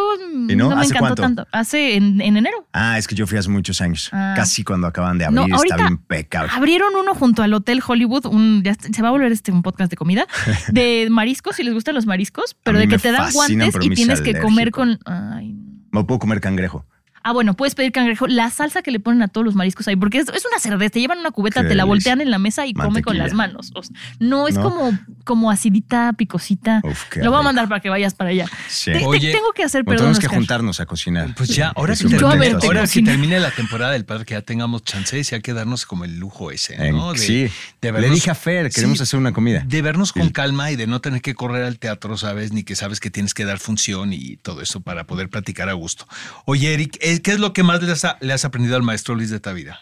¿Y 0.49 0.55
no? 0.57 0.69
no, 0.71 0.77
me 0.77 0.83
¿Hace 0.83 0.91
encantó 0.95 1.17
cuánto? 1.17 1.23
tanto. 1.23 1.47
Hace 1.53 1.97
en, 1.97 2.21
en 2.21 2.37
enero. 2.37 2.67
Ah, 2.73 2.99
es 2.99 3.09
que 3.09 3.15
yo 3.15 3.27
fui 3.27 3.37
hace 3.39 3.49
muchos 3.49 3.81
años. 3.81 4.09
Ah. 4.13 4.35
Casi 4.37 4.63
cuando 4.63 4.87
acaban 4.87 5.19
de 5.19 5.29
No, 5.31 5.43
abrir. 5.43 5.55
ahorita 5.57 5.75
está 5.77 5.89
impecable. 5.89 6.53
Abrieron 6.55 6.95
uno 6.95 7.15
junto 7.15 7.43
al 7.43 7.53
Hotel 7.55 7.83
Hollywood, 7.87 8.27
un, 8.27 8.63
ya 8.65 8.75
se 8.75 9.03
va 9.03 9.09
a 9.09 9.11
volver 9.11 9.33
este 9.33 9.51
un 9.53 9.63
podcast 9.63 9.91
de 9.91 9.97
comida, 9.97 10.27
de 10.73 11.09
mariscos, 11.11 11.57
si 11.57 11.63
les 11.65 11.75
gustan 11.75 11.95
los 11.95 12.07
mariscos, 12.07 12.57
pero 12.63 12.79
de 12.79 12.87
que 12.89 12.99
te 12.99 13.11
dan 13.13 13.33
guantes 13.33 13.75
y 13.81 13.91
tienes 13.91 14.21
es 14.21 14.25
que 14.25 14.39
comer 14.41 14.71
con. 14.71 14.99
Ay, 15.05 15.53
no. 15.55 15.70
No 15.93 16.07
puedo 16.07 16.21
comer 16.21 16.41
cangrejo. 16.41 16.85
Ah, 17.23 17.33
bueno, 17.33 17.55
puedes 17.55 17.75
pedir 17.75 17.93
cangrejo. 17.93 18.27
La 18.27 18.49
salsa 18.51 18.83
que 18.83 18.91
le 18.91 18.99
ponen 19.01 19.23
a 19.23 19.29
todos 19.29 19.45
los 19.45 19.55
mariscos 19.55 19.87
ahí, 19.89 19.97
porque 19.97 20.19
es, 20.19 20.29
es 20.31 20.45
una 20.47 20.59
cerdez. 20.59 20.91
Te 20.93 21.01
llevan 21.01 21.19
una 21.19 21.31
cubeta, 21.31 21.63
Qué 21.63 21.69
te 21.69 21.75
la 21.75 21.85
voltean 21.85 22.21
en 22.21 22.31
la 22.31 22.39
mesa 22.39 22.67
y 22.67 22.73
come 22.73 23.03
con 23.03 23.19
las 23.19 23.35
manos. 23.35 23.71
O 23.75 23.83
sea, 23.83 23.95
no 24.19 24.49
es 24.49 24.55
¿No? 24.55 24.63
como, 24.63 24.99
como 25.25 25.51
acidita, 25.51 26.13
picosita. 26.15 26.81
Uf, 26.83 27.05
qué 27.11 27.21
Lo 27.23 27.31
voy 27.31 27.41
a 27.41 27.43
mandar 27.43 27.69
para 27.69 27.81
que 27.81 27.91
vayas 27.91 28.15
para 28.15 28.31
allá. 28.31 28.47
Sí. 28.69 28.93
Te- 28.93 29.01
te- 29.01 29.05
Oye, 29.07 29.33
tengo 29.33 29.53
que 29.53 29.63
hacer, 29.65 29.83
Bueno, 29.83 29.99
perdón. 29.99 30.05
tenemos 30.13 30.19
que 30.21 30.27
Oscar. 30.27 30.39
juntarnos 30.39 30.81
a 30.81 30.87
cocinar. 30.87 31.35
Pues 31.37 31.51
ya, 31.51 31.73
ahora, 31.77 31.93
Es 31.93 32.03
que, 32.03 32.09
termine, 32.09 32.39
ver, 32.39 32.59
te 32.59 32.67
ahora 32.67 32.81
que 32.81 32.87
cocino. 32.87 33.11
termine 33.11 33.39
la 33.41 33.51
temporada 33.51 33.93
del 33.93 34.05
padre, 34.05 34.25
que 34.25 34.35
ya 34.35 34.43
tengamos 34.43 34.83
chance, 34.85 35.23
sí 35.23 35.35
hay 35.35 35.43
que 35.43 35.53
darnos 35.53 35.85
como 35.87 36.05
el 36.05 36.19
lujo 36.19 36.51
ese, 36.51 36.91
¿no? 36.91 37.13
De- 37.13 37.19
sí. 37.19 37.51
de 37.83 37.93
Le 37.93 38.09
dije 38.09 38.31
a 38.31 38.35
Fer, 38.35 38.71
queremos 38.71 39.01
hacer 39.01 39.19
una 39.21 39.33
comida. 39.33 39.63
De 39.67 39.83
vernos 39.83 40.13
con 40.13 40.23
Sí. 40.29 40.33
calma 40.33 40.71
y 40.71 40.77
de 40.77 40.87
no 40.87 41.01
tener 41.01 41.21
que 41.21 41.35
correr 41.35 41.65
al 41.65 41.79
teatro, 41.79 42.17
¿sabes? 42.17 42.53
Ni 42.53 42.63
que 42.65 42.77
sabes 42.77 42.99
que 42.99 43.11
tienes 43.11 43.35
que 43.35 43.45
dar 43.45 43.59
función 43.59 44.13
y 44.15 44.37
todo 44.37 44.63
eso 44.63 44.81
para 44.81 45.05
poder 45.05 45.29
platicar 45.29 45.69
a 45.69 45.75
gusto. 45.75 46.07
Oye, 46.47 46.73
Eric, 46.73 46.97
¿eh, 47.01 47.10
¿qué 47.19 47.33
es 47.33 47.41
lo 47.41 47.53
que 47.53 47.63
más 47.63 47.83
le 47.83 47.91
has, 47.93 48.07
le 48.21 48.33
has 48.33 48.45
aprendido 48.45 48.77
al 48.77 48.83
maestro 48.83 49.15
Luis 49.15 49.31
de 49.31 49.41
Tavira? 49.41 49.81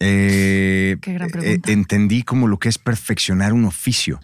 Eh, 0.00 0.96
Qué 1.02 1.12
gran 1.12 1.28
eh, 1.28 1.32
pregunta. 1.32 1.70
entendí 1.72 2.22
como 2.22 2.46
lo 2.46 2.58
que 2.58 2.68
es 2.68 2.78
perfeccionar 2.78 3.52
un 3.52 3.64
oficio. 3.64 4.20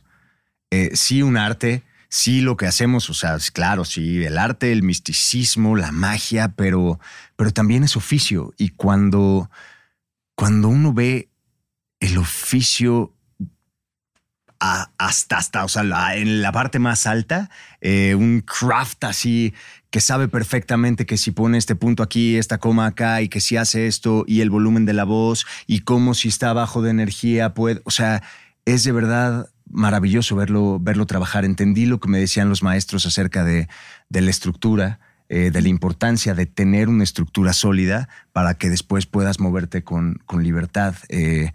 Eh, 0.70 0.90
sí, 0.94 1.22
un 1.22 1.36
arte, 1.36 1.82
sí 2.08 2.40
lo 2.40 2.56
que 2.56 2.66
hacemos, 2.66 3.10
o 3.10 3.14
sea, 3.14 3.34
es 3.36 3.50
claro, 3.50 3.84
sí, 3.84 4.24
el 4.24 4.38
arte, 4.38 4.72
el 4.72 4.82
misticismo, 4.82 5.76
la 5.76 5.92
magia, 5.92 6.48
pero, 6.56 6.98
pero 7.36 7.52
también 7.52 7.84
es 7.84 7.96
oficio. 7.96 8.54
Y 8.56 8.70
cuando, 8.70 9.50
cuando 10.34 10.68
uno 10.68 10.92
ve 10.92 11.28
el 12.00 12.18
oficio 12.18 13.12
a- 14.60 14.90
hasta, 14.98 15.36
hasta, 15.38 15.64
o 15.64 15.68
sea, 15.68 15.82
la- 15.82 16.16
en 16.16 16.40
la 16.40 16.52
parte 16.52 16.78
más 16.78 17.06
alta, 17.06 17.50
eh, 17.80 18.14
un 18.14 18.40
craft 18.40 19.04
así 19.04 19.52
que 19.94 20.00
sabe 20.00 20.26
perfectamente 20.26 21.06
que 21.06 21.16
si 21.16 21.30
pone 21.30 21.56
este 21.56 21.76
punto 21.76 22.02
aquí, 22.02 22.36
esta 22.36 22.58
coma 22.58 22.86
acá 22.86 23.22
y 23.22 23.28
que 23.28 23.38
si 23.38 23.56
hace 23.56 23.86
esto 23.86 24.24
y 24.26 24.40
el 24.40 24.50
volumen 24.50 24.86
de 24.86 24.92
la 24.92 25.04
voz 25.04 25.46
y 25.68 25.82
cómo 25.82 26.14
si 26.14 26.26
está 26.26 26.52
bajo 26.52 26.82
de 26.82 26.90
energía 26.90 27.54
puede, 27.54 27.80
o 27.84 27.92
sea, 27.92 28.20
es 28.64 28.82
de 28.82 28.90
verdad 28.90 29.50
maravilloso 29.70 30.34
verlo, 30.34 30.80
verlo 30.80 31.06
trabajar. 31.06 31.44
Entendí 31.44 31.86
lo 31.86 32.00
que 32.00 32.08
me 32.08 32.18
decían 32.18 32.48
los 32.48 32.64
maestros 32.64 33.06
acerca 33.06 33.44
de, 33.44 33.68
de 34.08 34.20
la 34.20 34.30
estructura, 34.30 34.98
eh, 35.28 35.52
de 35.52 35.62
la 35.62 35.68
importancia 35.68 36.34
de 36.34 36.46
tener 36.46 36.88
una 36.88 37.04
estructura 37.04 37.52
sólida 37.52 38.08
para 38.32 38.54
que 38.54 38.70
después 38.70 39.06
puedas 39.06 39.38
moverte 39.38 39.84
con, 39.84 40.20
con 40.26 40.42
libertad. 40.42 40.96
Eh, 41.08 41.52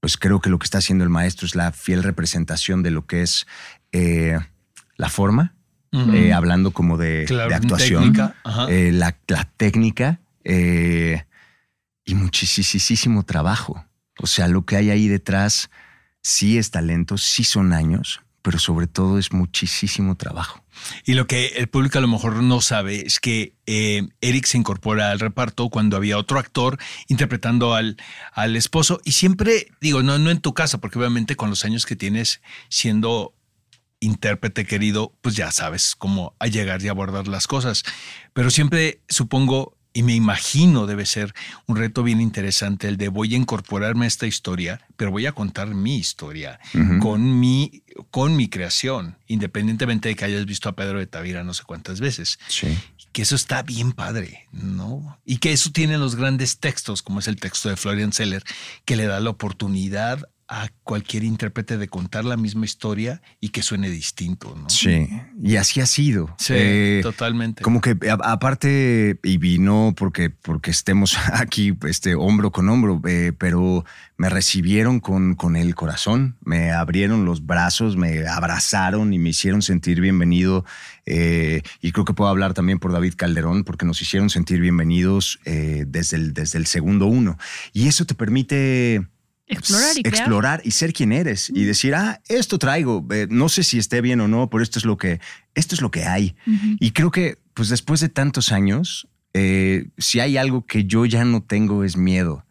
pues 0.00 0.16
creo 0.16 0.40
que 0.40 0.50
lo 0.50 0.58
que 0.58 0.64
está 0.64 0.78
haciendo 0.78 1.04
el 1.04 1.10
maestro 1.10 1.46
es 1.46 1.54
la 1.54 1.70
fiel 1.70 2.02
representación 2.02 2.82
de 2.82 2.90
lo 2.90 3.06
que 3.06 3.22
es 3.22 3.46
eh, 3.92 4.36
la 4.96 5.08
forma, 5.08 5.54
eh, 5.92 6.32
hablando 6.32 6.70
como 6.72 6.96
de, 6.96 7.24
Claro, 7.26 7.48
de 7.48 7.54
actuación, 7.54 8.12
técnica, 8.12 8.34
eh, 8.68 8.90
la, 8.92 9.16
la 9.26 9.44
técnica 9.56 10.20
eh, 10.44 11.24
y 12.04 12.14
muchísimo 12.14 13.24
trabajo. 13.24 13.84
O 14.18 14.26
sea, 14.26 14.48
lo 14.48 14.64
que 14.64 14.76
hay 14.76 14.90
ahí 14.90 15.08
detrás 15.08 15.70
sí 16.22 16.58
es 16.58 16.70
talento, 16.70 17.18
sí 17.18 17.44
son 17.44 17.72
años, 17.72 18.20
pero 18.42 18.58
sobre 18.58 18.86
todo 18.86 19.18
es 19.18 19.32
muchísimo 19.32 20.16
trabajo. 20.16 20.64
Y 21.04 21.14
lo 21.14 21.26
que 21.26 21.48
el 21.56 21.68
público 21.68 21.98
a 21.98 22.00
lo 22.00 22.08
mejor 22.08 22.42
no 22.42 22.60
sabe 22.60 23.06
es 23.06 23.20
que 23.20 23.54
eh, 23.66 24.08
Eric 24.20 24.46
se 24.46 24.58
incorpora 24.58 25.10
al 25.10 25.20
reparto 25.20 25.68
cuando 25.70 25.96
había 25.96 26.18
otro 26.18 26.38
actor 26.38 26.78
interpretando 27.08 27.74
al, 27.74 27.96
al 28.32 28.56
esposo. 28.56 29.00
Y 29.04 29.12
siempre, 29.12 29.68
digo, 29.80 30.02
no, 30.02 30.18
no 30.18 30.30
en 30.30 30.40
tu 30.40 30.54
casa, 30.54 30.78
porque 30.78 30.98
obviamente 30.98 31.36
con 31.36 31.50
los 31.50 31.64
años 31.64 31.84
que 31.84 31.96
tienes 31.96 32.40
siendo 32.68 33.34
intérprete 34.00 34.66
querido, 34.66 35.12
pues 35.20 35.36
ya 35.36 35.50
sabes 35.50 35.94
cómo 35.96 36.34
a 36.38 36.46
llegar 36.46 36.82
y 36.82 36.88
abordar 36.88 37.28
las 37.28 37.46
cosas. 37.46 37.82
Pero 38.32 38.50
siempre 38.50 39.00
supongo 39.08 39.78
y 39.92 40.02
me 40.02 40.14
imagino 40.14 40.86
debe 40.86 41.06
ser 41.06 41.34
un 41.66 41.76
reto 41.76 42.02
bien 42.02 42.20
interesante 42.20 42.88
el 42.88 42.98
de 42.98 43.08
voy 43.08 43.34
a 43.34 43.36
incorporarme 43.36 44.04
a 44.04 44.08
esta 44.08 44.26
historia, 44.26 44.80
pero 44.96 45.10
voy 45.10 45.26
a 45.26 45.32
contar 45.32 45.74
mi 45.74 45.96
historia 45.96 46.60
con, 47.00 47.40
mi, 47.40 47.82
con 48.10 48.36
mi 48.36 48.48
creación, 48.48 49.16
independientemente 49.26 50.08
de 50.08 50.14
que 50.14 50.24
hayas 50.24 50.46
visto 50.46 50.68
a 50.68 50.76
Pedro 50.76 50.98
de 50.98 51.06
Tavira 51.06 51.42
no 51.42 51.54
sé 51.54 51.64
cuántas 51.64 52.00
veces. 52.00 52.38
Sí. 52.46 52.78
Que 53.12 53.22
eso 53.22 53.34
está 53.34 53.62
bien 53.62 53.92
padre, 53.92 54.46
¿no? 54.52 55.18
Y 55.24 55.38
que 55.38 55.52
eso 55.52 55.72
tiene 55.72 55.98
los 55.98 56.14
grandes 56.14 56.60
textos, 56.60 57.02
como 57.02 57.18
es 57.18 57.26
el 57.26 57.40
texto 57.40 57.68
de 57.68 57.76
Florian 57.76 58.12
Seller, 58.12 58.44
que 58.84 58.94
le 58.94 59.06
da 59.06 59.18
la 59.18 59.30
oportunidad 59.30 60.28
a 60.48 60.68
cualquier 60.82 61.24
intérprete 61.24 61.76
de 61.76 61.88
contar 61.88 62.24
la 62.24 62.38
misma 62.38 62.64
historia 62.64 63.20
y 63.38 63.50
que 63.50 63.62
suene 63.62 63.90
distinto, 63.90 64.56
¿no? 64.56 64.70
Sí, 64.70 65.06
y 65.42 65.56
así 65.56 65.82
ha 65.82 65.86
sido. 65.86 66.34
Sí, 66.38 66.54
eh, 66.56 67.00
totalmente. 67.02 67.62
Como 67.62 67.82
que 67.82 67.94
aparte, 68.22 69.20
y 69.22 69.36
vino 69.36 69.92
porque, 69.94 70.30
porque 70.30 70.70
estemos 70.70 71.16
aquí 71.34 71.76
este, 71.86 72.14
hombro 72.14 72.50
con 72.50 72.66
hombro, 72.70 73.02
eh, 73.06 73.32
pero 73.36 73.84
me 74.16 74.30
recibieron 74.30 75.00
con, 75.00 75.34
con 75.34 75.54
el 75.54 75.74
corazón, 75.74 76.38
me 76.42 76.72
abrieron 76.72 77.26
los 77.26 77.44
brazos, 77.44 77.98
me 77.98 78.26
abrazaron 78.26 79.12
y 79.12 79.18
me 79.18 79.28
hicieron 79.28 79.60
sentir 79.60 80.00
bienvenido. 80.00 80.64
Eh, 81.04 81.60
y 81.82 81.92
creo 81.92 82.06
que 82.06 82.14
puedo 82.14 82.30
hablar 82.30 82.54
también 82.54 82.78
por 82.78 82.92
David 82.92 83.14
Calderón, 83.16 83.64
porque 83.64 83.84
nos 83.84 84.00
hicieron 84.00 84.30
sentir 84.30 84.60
bienvenidos 84.60 85.38
desde, 85.44 86.16
el, 86.16 86.32
desde 86.32 86.58
el 86.58 86.66
segundo 86.66 87.06
uno. 87.06 87.38
Y 87.74 87.88
eso 87.88 88.06
te 88.06 88.14
permite 88.14 89.06
Explorar 89.48 89.96
y 89.96 90.00
Explorar 90.06 90.60
y 90.64 90.70
ser 90.72 90.92
quien 90.92 91.12
eres 91.12 91.50
y 91.50 91.64
decir, 91.64 91.94
ah, 91.94 92.20
esto 92.28 92.58
traigo, 92.58 93.06
eh, 93.10 93.26
no 93.30 93.48
sé 93.48 93.62
si 93.62 93.78
esté 93.78 94.00
bien 94.00 94.20
o 94.20 94.28
no, 94.28 94.50
pero 94.50 94.62
esto 94.62 94.78
es 94.78 94.84
lo 94.84 94.96
que, 94.96 95.20
esto 95.54 95.74
es 95.74 95.80
lo 95.80 95.90
que 95.90 96.04
hay. 96.04 96.36
Y 96.80 96.90
creo 96.90 97.10
que, 97.10 97.38
pues 97.54 97.68
después 97.68 98.00
de 98.00 98.08
tantos 98.08 98.52
años, 98.52 99.08
eh, 99.34 99.88
si 99.96 100.20
hay 100.20 100.36
algo 100.36 100.66
que 100.66 100.84
yo 100.84 101.06
ya 101.06 101.24
no 101.24 101.42
tengo 101.42 101.84
es 101.84 101.96
miedo. 101.96 102.44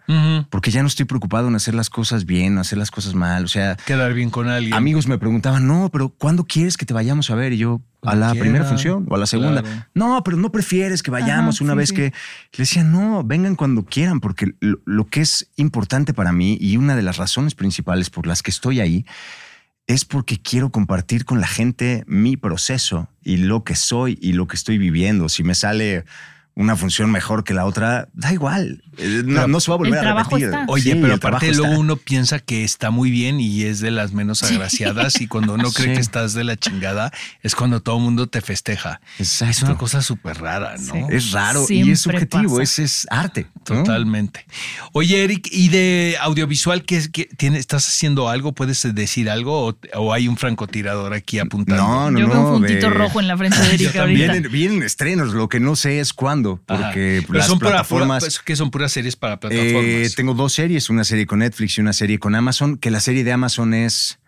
Porque 0.49 0.71
ya 0.71 0.81
no 0.81 0.87
estoy 0.87 1.05
preocupado 1.05 1.49
en 1.49 1.55
hacer 1.55 1.75
las 1.75 1.89
cosas 1.89 2.25
bien, 2.25 2.57
o 2.57 2.61
hacer 2.61 2.77
las 2.77 2.91
cosas 2.91 3.13
mal. 3.13 3.43
O 3.43 3.47
sea, 3.47 3.75
quedar 3.85 4.13
bien 4.13 4.29
con 4.29 4.47
alguien. 4.47 4.73
Amigos 4.73 5.07
me 5.07 5.17
preguntaban, 5.17 5.67
no, 5.67 5.89
pero 5.91 6.09
¿cuándo 6.09 6.45
quieres 6.45 6.77
que 6.77 6.85
te 6.85 6.93
vayamos 6.93 7.29
a 7.29 7.35
ver? 7.35 7.51
Y 7.51 7.57
yo, 7.57 7.81
a 8.03 8.15
la 8.15 8.31
primera 8.31 8.63
función 8.63 9.05
o 9.09 9.15
a 9.15 9.17
la 9.17 9.25
segunda. 9.25 9.63
No, 9.93 10.23
pero 10.23 10.37
no 10.37 10.51
prefieres 10.51 11.03
que 11.03 11.11
vayamos 11.11 11.59
una 11.61 11.73
vez 11.73 11.91
que. 11.91 12.13
Le 12.53 12.57
decía, 12.57 12.83
no, 12.83 13.23
vengan 13.23 13.55
cuando 13.55 13.83
quieran, 13.83 14.19
porque 14.21 14.53
lo, 14.61 15.07
que 15.07 15.21
es 15.21 15.49
importante 15.57 16.13
para 16.13 16.31
mí 16.31 16.57
y 16.59 16.77
una 16.77 16.95
de 16.95 17.01
las 17.01 17.17
razones 17.17 17.53
principales 17.55 18.09
por 18.09 18.27
las 18.27 18.41
que 18.41 18.51
estoy 18.51 18.79
ahí 18.79 19.05
es 19.87 20.03
porque 20.03 20.37
quiero 20.37 20.69
compartir 20.69 21.23
con 21.23 21.39
la 21.39 21.47
gente 21.47 22.03
mi 22.07 22.35
proceso 22.35 23.09
y 23.23 23.37
lo 23.37 23.63
que 23.63 23.75
soy 23.75 24.17
y 24.21 24.33
lo 24.33 24.47
que 24.47 24.57
estoy 24.57 24.77
viviendo. 24.77 25.29
Si 25.29 25.43
me 25.43 25.55
sale 25.55 26.03
una 26.57 26.75
función 26.75 27.11
mejor 27.11 27.43
que 27.43 27.53
la 27.53 27.65
otra, 27.65 28.09
da 28.13 28.33
igual. 28.33 28.83
Eh, 28.97 29.21
no, 29.23 29.59
se 29.59 29.69
va 29.69 29.75
a 29.75 29.77
volver 29.77 30.07
a 30.07 30.23
repetir. 30.23 30.49
Oye, 30.67 30.95
pero 30.95 31.13
aparte 31.13 31.53
luego 31.53 31.79
uno 31.79 31.97
piensa 31.97 32.39
que 32.39 32.63
está 32.63 32.89
muy 32.89 33.11
bien 33.11 33.39
y 33.39 33.61
es 33.61 33.79
de 33.79 33.91
las 33.91 34.11
menos 34.11 34.41
agraciadas 34.41 35.21
y 35.21 35.27
cuando 35.27 35.53
uno 35.53 35.71
cree 35.73 35.93
que 35.93 36.01
estás 36.01 36.33
de 36.33 36.43
la 36.43 36.57
chingada 36.57 37.13
es 37.43 37.53
cuando 37.53 37.83
todo 37.83 37.97
el 37.97 38.03
mundo 38.03 38.25
te 38.25 38.41
festeja. 38.41 39.01
Es 39.19 39.61
una 39.61 39.77
cosa 39.77 40.01
súper 40.01 40.39
rara, 40.39 40.75
¿no? 40.79 41.09
Es 41.09 41.31
raro 41.31 41.63
y 41.69 41.91
es 41.91 42.01
subjetivo, 42.01 42.59
es, 42.59 42.79
es 42.79 43.05
arte. 43.11 43.45
Totalmente. 43.63 44.47
Oye, 44.93 45.23
Eric, 45.23 45.49
¿y 45.51 45.67
de 45.67 46.17
audiovisual 46.19 46.85
qué, 46.85 47.01
tiene, 47.37 47.59
estás 47.59 47.87
haciendo 47.87 48.29
algo? 48.29 48.53
¿Puedes 48.53 48.81
decir 48.95 49.29
algo 49.29 49.77
o, 49.93 50.13
hay 50.13 50.27
un 50.27 50.37
francotirador 50.37 51.13
aquí 51.13 51.37
apuntando? 51.37 51.83
No, 51.83 52.09
no, 52.09 52.19
Yo 52.19 52.27
veo 52.27 52.41
un 52.41 52.61
puntito 52.61 52.89
rojo 52.89 53.19
en 53.19 53.27
la 53.27 53.37
frente 53.37 53.59
de 53.59 53.67
Eric 53.75 53.95
ahorita. 53.95 54.33
Vienen, 54.49 54.81
estrenos, 54.81 55.35
lo 55.35 55.49
que 55.49 55.59
no 55.59 55.75
sé 55.75 55.99
es 55.99 56.13
cuándo 56.13 56.46
porque 56.65 57.23
las 57.29 57.47
son 57.47 57.59
plataformas... 57.59 58.23
Pues, 58.23 58.39
que 58.39 58.55
son 58.55 58.71
puras 58.71 58.91
series 58.91 59.15
para 59.15 59.39
plataformas? 59.39 59.83
Eh, 59.83 60.09
tengo 60.15 60.33
dos 60.33 60.53
series, 60.53 60.89
una 60.89 61.03
serie 61.03 61.25
con 61.25 61.39
Netflix 61.39 61.77
y 61.77 61.81
una 61.81 61.93
serie 61.93 62.19
con 62.19 62.35
Amazon, 62.35 62.77
que 62.77 62.89
la 62.91 62.99
serie 62.99 63.23
de 63.23 63.31
Amazon 63.31 63.73
es, 63.73 64.19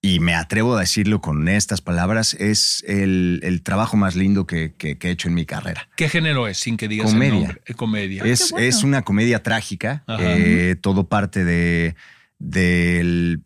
y 0.00 0.20
me 0.20 0.34
atrevo 0.34 0.76
a 0.76 0.80
decirlo 0.80 1.20
con 1.20 1.48
estas 1.48 1.80
palabras, 1.80 2.34
es 2.34 2.84
el, 2.88 3.60
trabajo 3.64 3.96
más 3.96 4.16
lindo 4.16 4.46
que, 4.46 4.74
he 4.78 5.10
hecho 5.10 5.28
en 5.28 5.34
mi 5.34 5.46
carrera. 5.46 5.88
¿Qué 5.96 6.08
género 6.08 6.48
es, 6.48 6.58
sin 6.58 6.76
que 6.76 6.88
digas 6.88 7.12
comedia. 7.12 7.32
el 7.32 7.34
nombre? 7.34 7.74
Comedia. 7.76 8.24
Es, 8.24 8.52
es 8.58 8.82
una 8.82 9.02
comedia 9.02 9.42
trágica, 9.42 10.04
eh, 10.18 10.76
todo 10.80 11.08
parte 11.08 11.44
de, 11.44 11.94
del 12.38 13.42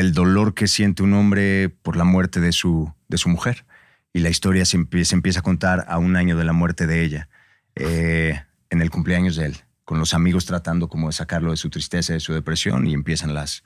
el 0.00 0.12
dolor 0.12 0.54
que 0.54 0.66
siente 0.66 1.02
un 1.02 1.14
hombre 1.14 1.68
por 1.68 1.96
la 1.96 2.04
muerte 2.04 2.40
de 2.40 2.52
su, 2.52 2.92
de 3.08 3.18
su 3.18 3.28
mujer. 3.28 3.64
Y 4.12 4.20
la 4.20 4.28
historia 4.28 4.64
se 4.64 4.76
empieza 4.76 5.40
a 5.40 5.42
contar 5.42 5.84
a 5.88 5.98
un 5.98 6.16
año 6.16 6.36
de 6.36 6.44
la 6.44 6.52
muerte 6.52 6.86
de 6.86 7.04
ella. 7.04 7.28
Eh, 7.76 8.40
en 8.70 8.82
el 8.82 8.90
cumpleaños 8.90 9.36
de 9.36 9.46
él, 9.46 9.56
con 9.84 9.98
los 9.98 10.14
amigos 10.14 10.46
tratando 10.46 10.88
como 10.88 11.08
de 11.08 11.12
sacarlo 11.12 11.50
de 11.50 11.56
su 11.56 11.70
tristeza, 11.70 12.12
de 12.12 12.20
su 12.20 12.32
depresión 12.32 12.86
y 12.86 12.94
empiezan 12.94 13.34
las, 13.34 13.64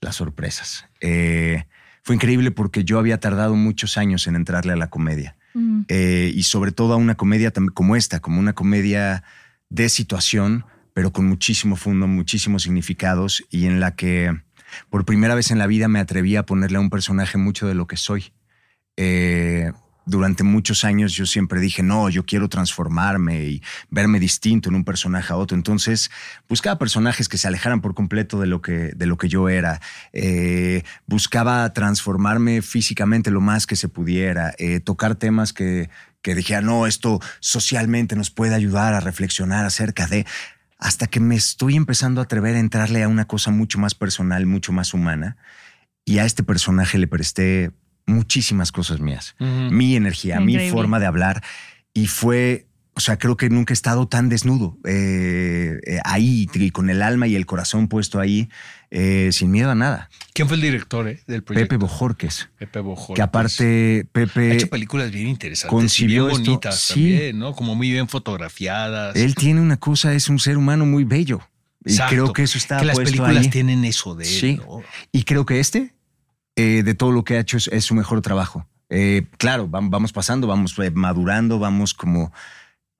las 0.00 0.16
sorpresas. 0.16 0.86
Eh, 1.00 1.64
fue 2.02 2.14
increíble 2.14 2.50
porque 2.50 2.84
yo 2.84 2.98
había 2.98 3.18
tardado 3.18 3.56
muchos 3.56 3.98
años 3.98 4.26
en 4.26 4.36
entrarle 4.36 4.72
a 4.72 4.76
la 4.76 4.90
comedia 4.90 5.36
mm. 5.54 5.82
eh, 5.88 6.32
y 6.34 6.44
sobre 6.44 6.70
todo 6.70 6.92
a 6.92 6.96
una 6.96 7.16
comedia 7.16 7.52
como 7.72 7.96
esta, 7.96 8.20
como 8.20 8.38
una 8.38 8.52
comedia 8.52 9.24
de 9.70 9.88
situación, 9.88 10.64
pero 10.92 11.12
con 11.12 11.26
muchísimo 11.26 11.76
fondo, 11.76 12.06
muchísimos 12.06 12.62
significados 12.62 13.44
y 13.50 13.66
en 13.66 13.80
la 13.80 13.96
que 13.96 14.32
por 14.90 15.04
primera 15.04 15.34
vez 15.34 15.50
en 15.50 15.58
la 15.58 15.66
vida 15.66 15.88
me 15.88 15.98
atreví 15.98 16.36
a 16.36 16.46
ponerle 16.46 16.78
a 16.78 16.80
un 16.80 16.90
personaje 16.90 17.38
mucho 17.38 17.66
de 17.66 17.74
lo 17.74 17.86
que 17.86 17.96
soy 17.96 18.32
durante 20.06 20.44
muchos 20.44 20.84
años 20.84 21.12
yo 21.12 21.26
siempre 21.26 21.60
dije, 21.60 21.82
no, 21.82 22.08
yo 22.08 22.24
quiero 22.24 22.48
transformarme 22.48 23.44
y 23.44 23.62
verme 23.90 24.20
distinto 24.20 24.68
en 24.68 24.74
un 24.74 24.84
personaje 24.84 25.32
a 25.32 25.36
otro. 25.36 25.56
Entonces 25.56 26.10
buscaba 26.48 26.78
personajes 26.78 27.28
que 27.28 27.38
se 27.38 27.48
alejaran 27.48 27.80
por 27.80 27.94
completo 27.94 28.40
de 28.40 28.46
lo 28.46 28.60
que, 28.60 28.92
de 28.94 29.06
lo 29.06 29.16
que 29.16 29.28
yo 29.28 29.48
era. 29.48 29.80
Eh, 30.12 30.82
buscaba 31.06 31.72
transformarme 31.72 32.62
físicamente 32.62 33.30
lo 33.30 33.40
más 33.40 33.66
que 33.66 33.76
se 33.76 33.88
pudiera, 33.88 34.54
eh, 34.58 34.80
tocar 34.80 35.14
temas 35.14 35.52
que, 35.52 35.90
que 36.22 36.34
dije, 36.34 36.60
no, 36.62 36.86
esto 36.86 37.20
socialmente 37.40 38.16
nos 38.16 38.30
puede 38.30 38.54
ayudar 38.54 38.94
a 38.94 39.00
reflexionar 39.00 39.64
acerca 39.64 40.06
de... 40.06 40.26
Hasta 40.76 41.06
que 41.06 41.20
me 41.20 41.36
estoy 41.36 41.76
empezando 41.76 42.20
a 42.20 42.24
atrever 42.24 42.56
a 42.56 42.58
entrarle 42.58 43.02
a 43.02 43.08
una 43.08 43.26
cosa 43.26 43.50
mucho 43.50 43.78
más 43.78 43.94
personal, 43.94 44.44
mucho 44.44 44.72
más 44.72 44.92
humana. 44.92 45.36
Y 46.04 46.18
a 46.18 46.26
este 46.26 46.42
personaje 46.42 46.98
le 46.98 47.06
presté 47.06 47.72
muchísimas 48.06 48.72
cosas 48.72 49.00
mías, 49.00 49.34
mi 49.38 49.96
energía, 49.96 50.40
mi 50.40 50.70
forma 50.70 51.00
de 51.00 51.06
hablar. 51.06 51.42
Y 51.92 52.08
fue, 52.08 52.66
o 52.94 53.00
sea, 53.00 53.18
creo 53.18 53.36
que 53.36 53.48
nunca 53.50 53.72
he 53.72 53.74
estado 53.76 54.08
tan 54.08 54.28
desnudo, 54.28 54.78
eh, 54.84 55.78
eh, 55.86 56.00
ahí, 56.04 56.48
con 56.72 56.90
el 56.90 57.02
alma 57.02 57.26
y 57.26 57.36
el 57.36 57.46
corazón 57.46 57.88
puesto 57.88 58.20
ahí, 58.20 58.48
eh, 58.90 59.30
sin 59.32 59.50
miedo 59.50 59.70
a 59.70 59.74
nada. 59.74 60.10
¿Quién 60.32 60.48
fue 60.48 60.56
el 60.56 60.62
director 60.62 61.04
del 61.04 61.42
proyecto? 61.42 61.68
Pepe 61.68 61.76
Bojorques. 61.76 62.48
Pepe 62.58 62.80
Bojorques. 62.80 63.16
Que 63.16 63.22
aparte, 63.22 64.06
Pepe. 64.12 64.52
Ha 64.52 64.54
hecho 64.54 64.68
películas 64.68 65.10
bien 65.10 65.28
interesantes. 65.28 66.00
y 66.00 66.06
bien 66.06 66.28
bonitas 66.28 66.80
sí. 66.80 67.30
¿no? 67.34 67.54
Como 67.54 67.74
muy 67.74 67.90
bien 67.90 68.08
fotografiadas. 68.08 69.16
Él 69.16 69.34
tiene 69.34 69.60
una 69.60 69.76
cosa, 69.76 70.14
es 70.14 70.28
un 70.28 70.38
ser 70.38 70.56
humano 70.56 70.86
muy 70.86 71.04
bello. 71.04 71.40
Y 71.84 71.98
creo 72.08 72.32
que 72.32 72.42
eso 72.42 72.56
está 72.56 72.78
que 72.78 72.86
las 72.86 72.98
películas 72.98 73.50
tienen 73.50 73.84
eso 73.84 74.14
de 74.14 74.24
él. 74.24 74.30
Sí. 74.30 74.60
Y 75.12 75.24
creo 75.24 75.44
que 75.44 75.60
este 75.60 75.94
eh, 76.56 76.82
de 76.84 76.94
todo 76.94 77.12
lo 77.12 77.24
que 77.24 77.36
ha 77.36 77.40
hecho 77.40 77.56
es, 77.56 77.84
su 77.84 77.94
mejor 77.94 78.20
trabajo. 78.22 78.66
Eh, 78.90 79.26
claro, 79.38 79.66
vamos 79.68 80.12
pasando, 80.12 80.46
vamos 80.46 80.78
eh, 80.78 80.90
madurando, 80.90 81.58
vamos 81.58 81.94
como 81.94 82.32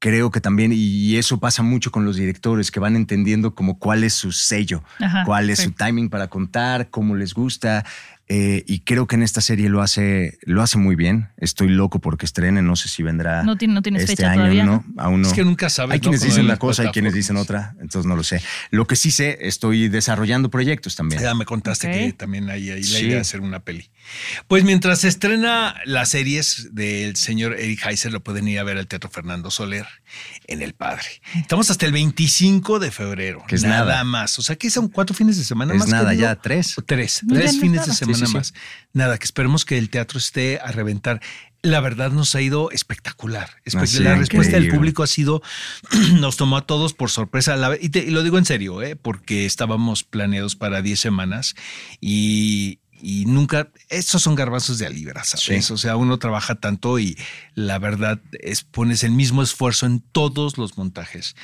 creo 0.01 0.31
que 0.31 0.43
también, 0.43 0.71
y 0.75 1.17
eso 1.17 1.41
pasa 1.41 1.63
mucho 1.63 1.91
con 1.91 2.05
los 2.05 2.17
directores, 2.17 2.71
que 2.71 2.79
van 2.79 2.95
entendiendo 2.95 3.55
como 3.55 3.79
cuál 3.79 4.05
es 4.05 4.13
su 4.13 4.33
sello, 4.33 4.83
cuál 5.25 5.49
es 5.49 5.61
su 5.61 5.71
timing 5.71 6.11
para 6.11 6.29
contar, 6.29 6.91
cómo 6.91 7.17
les 7.17 7.33
gusta. 7.33 7.87
Eh, 8.27 8.65
y 8.67 8.81
creo 8.81 9.07
que 9.07 9.17
en 9.17 9.23
esta 9.23 9.43
serie 9.43 9.69
lo 9.69 9.83
hace, 9.83 10.39
lo 10.43 10.63
hace 10.63 10.79
muy 10.79 10.97
bien. 10.97 11.29
Estoy 11.37 11.69
loco 11.69 12.01
porque 12.01 12.25
estrene, 12.25 12.63
no 12.63 12.75
sé 12.75 12.89
si 12.89 13.03
vendrá 13.03 13.43
no, 13.43 13.59
tiene, 13.59 13.75
no 13.75 13.83
tienes 13.83 14.03
este 14.03 14.17
fecha 14.17 14.31
año, 14.31 14.41
todavía. 14.41 14.65
¿no? 14.65 14.85
Aún 14.97 15.21
no. 15.21 15.29
Es 15.29 15.35
que 15.35 15.45
nunca 15.45 15.69
sabes. 15.69 15.95
Hay 15.95 16.01
quienes 16.01 16.23
dicen 16.23 16.47
una 16.47 16.57
cosa, 16.57 16.83
hay 16.83 16.89
quienes 16.89 17.13
dicen 17.13 17.37
otra, 17.37 17.75
entonces 17.81 18.07
no 18.07 18.17
lo 18.17 18.23
sé. 18.23 18.41
Lo 18.71 18.87
que 18.87 18.97
sí 18.97 19.11
sé, 19.11 19.39
estoy 19.43 19.89
desarrollando 19.89 20.49
proyectos 20.49 20.97
también. 20.97 21.21
Ya 21.21 21.35
me 21.35 21.45
contaste 21.45 21.91
que 21.91 22.13
también 22.15 22.49
hay, 22.49 22.71
ahí 22.71 22.83
la 22.83 23.01
idea 23.01 23.15
de 23.17 23.21
hacer 23.21 23.43
una 23.43 23.61
peli. 23.61 23.91
Pues 24.49 24.65
mientras 24.65 25.01
se 25.01 25.09
estrena 25.09 25.75
las 25.85 26.11
series 26.11 26.71
del 26.73 27.17
señor 27.17 27.59
Eric 27.59 27.85
Heiser, 27.87 28.11
lo 28.11 28.23
pueden 28.23 28.49
ir 28.49 28.59
a 28.59 28.65
ver 28.65 28.79
al 28.79 28.87
Teatro 28.87 29.11
Fernando 29.11 29.51
Soler 29.51 29.87
en 30.47 30.63
El 30.63 30.73
Padre. 30.73 31.05
Estamos 31.35 31.71
hasta 31.71 31.85
el 31.85 31.93
25 31.93 32.79
de 32.79 32.91
febrero. 32.91 33.45
Que 33.47 33.57
es 33.57 33.65
nada, 33.65 34.03
más. 34.05 34.39
O 34.39 34.43
sea, 34.43 34.57
que 34.57 34.71
son 34.71 34.89
cuatro 34.89 35.15
fines 35.15 35.37
de 35.37 35.45
semana 35.45 35.75
es 35.75 35.81
más. 35.81 35.89
nada, 35.89 36.15
ya 36.15 36.35
tres. 36.37 36.75
Tres. 36.87 37.23
tres 37.29 37.61
fines 37.61 37.87
de 37.87 37.93
semana 37.93 38.14
semana 38.15 38.39
más. 38.39 38.55
Nada, 38.93 39.19
que 39.19 39.25
esperemos 39.25 39.65
que 39.65 39.79
el 39.79 39.91
teatro 39.91 40.19
esté 40.19 40.61
a 40.61 40.73
reventar. 40.73 41.21
La 41.63 41.81
verdad 41.81 42.11
nos 42.11 42.35
ha 42.35 42.43
ido 42.43 42.71
espectacular. 42.71 43.51
la 43.65 44.15
respuesta 44.17 44.57
del 44.57 44.69
público 44.69 45.03
ha 45.03 45.07
sido, 45.07 45.43
nos 46.15 46.37
tomó 46.37 46.59
a 46.59 46.67
todos 46.67 46.93
por 46.93 47.11
sorpresa. 47.11 47.57
y, 47.81 47.99
y, 47.99 48.11
lo 48.11 48.23
digo 48.23 48.39
en 48.39 48.45
serio, 48.45 48.83
¿eh? 48.83 48.97
porque 48.97 49.47
estábamos 49.47 50.05
planeados 50.05 50.57
para 50.57 50.83
10 50.83 51.01
semanas 51.01 51.55
y, 52.01 52.81
y 53.07 53.27
nunca, 53.27 53.69
estos 53.91 54.23
son 54.23 54.35
garbanzos 54.35 54.79
de 54.79 54.89
libra, 54.89 55.25
¿sabes? 55.25 55.71
O 55.71 55.77
sea, 55.77 55.97
uno 55.97 56.19
trabaja 56.19 56.55
tanto 56.55 56.99
y 56.99 57.19
la 57.55 57.79
verdad 57.79 58.19
es 58.41 58.65
pones 58.65 59.05
el 59.05 59.11
mismo 59.11 59.43
esfuerzo 59.43 59.85
en 59.85 60.01
todos 60.01 60.57
los 60.57 60.79
montajes. 60.79 61.37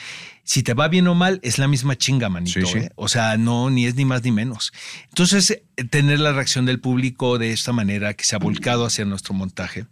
Si 0.51 0.65
te 0.65 0.75
va 0.75 0.89
bien 0.89 1.07
o 1.07 1.15
mal, 1.15 1.39
es 1.45 1.59
la 1.59 1.69
misma 1.69 1.97
chinga, 1.97 2.29
manito. 2.29 2.59
¿eh? 2.77 2.91
O 2.97 3.07
sea, 3.07 3.37
no, 3.37 3.71
ni 3.71 3.87
es 3.87 3.95
ni 3.95 4.05
más 4.05 4.25
ni 4.25 4.33
menos. 4.33 4.73
Entonces, 5.11 5.63
tener 5.91 6.19
la 6.19 6.33
reacción 6.33 6.67
del 6.67 6.81
público 6.81 7.39
de 7.39 7.53
esta 7.53 7.73
manera 7.73 8.15
que 8.15 8.25
se 8.25 8.35
ha 8.35 8.41
volcado 8.41 8.85
hacia 8.85 9.05
nuestro 9.05 9.33
montaje 9.33 9.87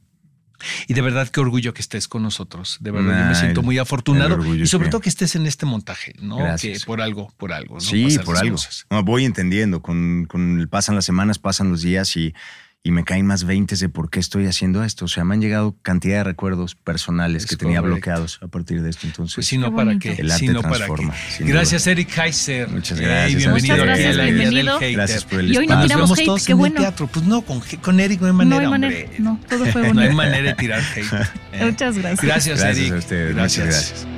y 0.88 0.94
de 0.94 1.00
verdad 1.00 1.28
qué 1.28 1.38
orgullo 1.38 1.72
que 1.72 1.80
estés 1.80 2.08
con 2.08 2.24
nosotros. 2.24 2.78
De 2.80 2.90
verdad, 2.90 3.20
yo 3.20 3.28
me 3.28 3.34
siento 3.36 3.62
muy 3.62 3.78
afortunado. 3.78 4.44
Y 4.52 4.66
sobre 4.66 4.88
todo 4.88 5.00
que 5.00 5.10
estés 5.10 5.36
en 5.36 5.46
este 5.46 5.64
montaje, 5.64 6.14
¿no? 6.20 6.38
Que 6.60 6.76
por 6.84 7.00
algo, 7.02 7.32
por 7.36 7.52
algo. 7.52 7.76
¿no? 7.76 7.80
Sí, 7.80 8.18
por 8.24 8.36
algo. 8.36 8.56
voy 9.04 9.26
entendiendo. 9.26 9.80
Con, 9.80 10.26
con 10.26 10.66
pasan 10.68 10.96
las 10.96 11.04
semanas, 11.04 11.38
pasan 11.38 11.70
los 11.70 11.82
días 11.82 12.16
y 12.16 12.34
y 12.82 12.90
me 12.90 13.04
caen 13.04 13.26
más 13.26 13.44
20 13.44 13.76
de 13.76 13.88
por 13.88 14.08
qué 14.08 14.20
estoy 14.20 14.46
haciendo 14.46 14.82
esto. 14.82 15.04
O 15.04 15.08
sea, 15.08 15.24
me 15.24 15.34
han 15.34 15.40
llegado 15.40 15.76
cantidad 15.82 16.18
de 16.18 16.24
recuerdos 16.24 16.74
personales 16.74 17.44
que 17.44 17.56
tenía 17.56 17.80
bloqueados 17.80 18.38
a 18.42 18.48
partir 18.48 18.82
de 18.82 18.90
esto. 18.90 19.06
Entonces, 19.06 19.34
pues 19.34 19.46
si 19.46 19.58
no, 19.58 19.74
¿para 19.74 19.98
qué? 19.98 20.12
El 20.12 20.30
arte 20.30 20.52
transforma. 20.54 21.14
Gracias, 21.40 21.86
Eric 21.86 22.14
Kaiser. 22.14 22.68
Muchas 22.68 22.98
gracias. 22.98 23.36
bienvenido 23.36 23.74
Muchas 23.74 23.86
gracias, 23.86 24.18
a 24.18 24.22
bienvenido. 24.22 24.78
Gracias 24.80 25.24
por 25.24 25.40
el 25.40 25.52
Y 25.52 25.56
hoy 25.58 25.66
no 25.66 25.82
tiramos 25.82 26.18
hate, 26.18 26.26
todos 26.26 26.46
qué 26.46 26.52
en 26.52 26.58
bueno. 26.58 26.76
El 26.76 26.82
teatro. 26.82 27.06
Pues 27.08 27.26
no, 27.26 27.42
con, 27.42 27.60
con 27.82 28.00
Eric 28.00 28.20
no 28.20 28.28
hay 28.28 28.32
manera, 28.32 28.56
no 28.56 28.62
hay 28.62 28.70
manera. 28.70 28.96
hombre. 29.02 29.18
No, 29.18 29.40
todo 29.48 29.66
fue 29.66 29.82
bonito. 29.82 29.94
no 29.94 30.00
hay 30.00 30.14
manera 30.14 30.48
de 30.48 30.54
tirar 30.54 30.80
hate. 30.80 31.12
¿eh? 31.52 31.64
Muchas 31.66 31.98
gracias. 31.98 32.24
Gracias, 32.24 32.60
Gracias 32.60 32.78
Eric. 32.78 32.92
a 32.94 32.98
ustedes. 32.98 33.34
Muchas 33.34 33.56
gracias. 33.58 34.17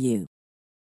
you. 0.01 0.27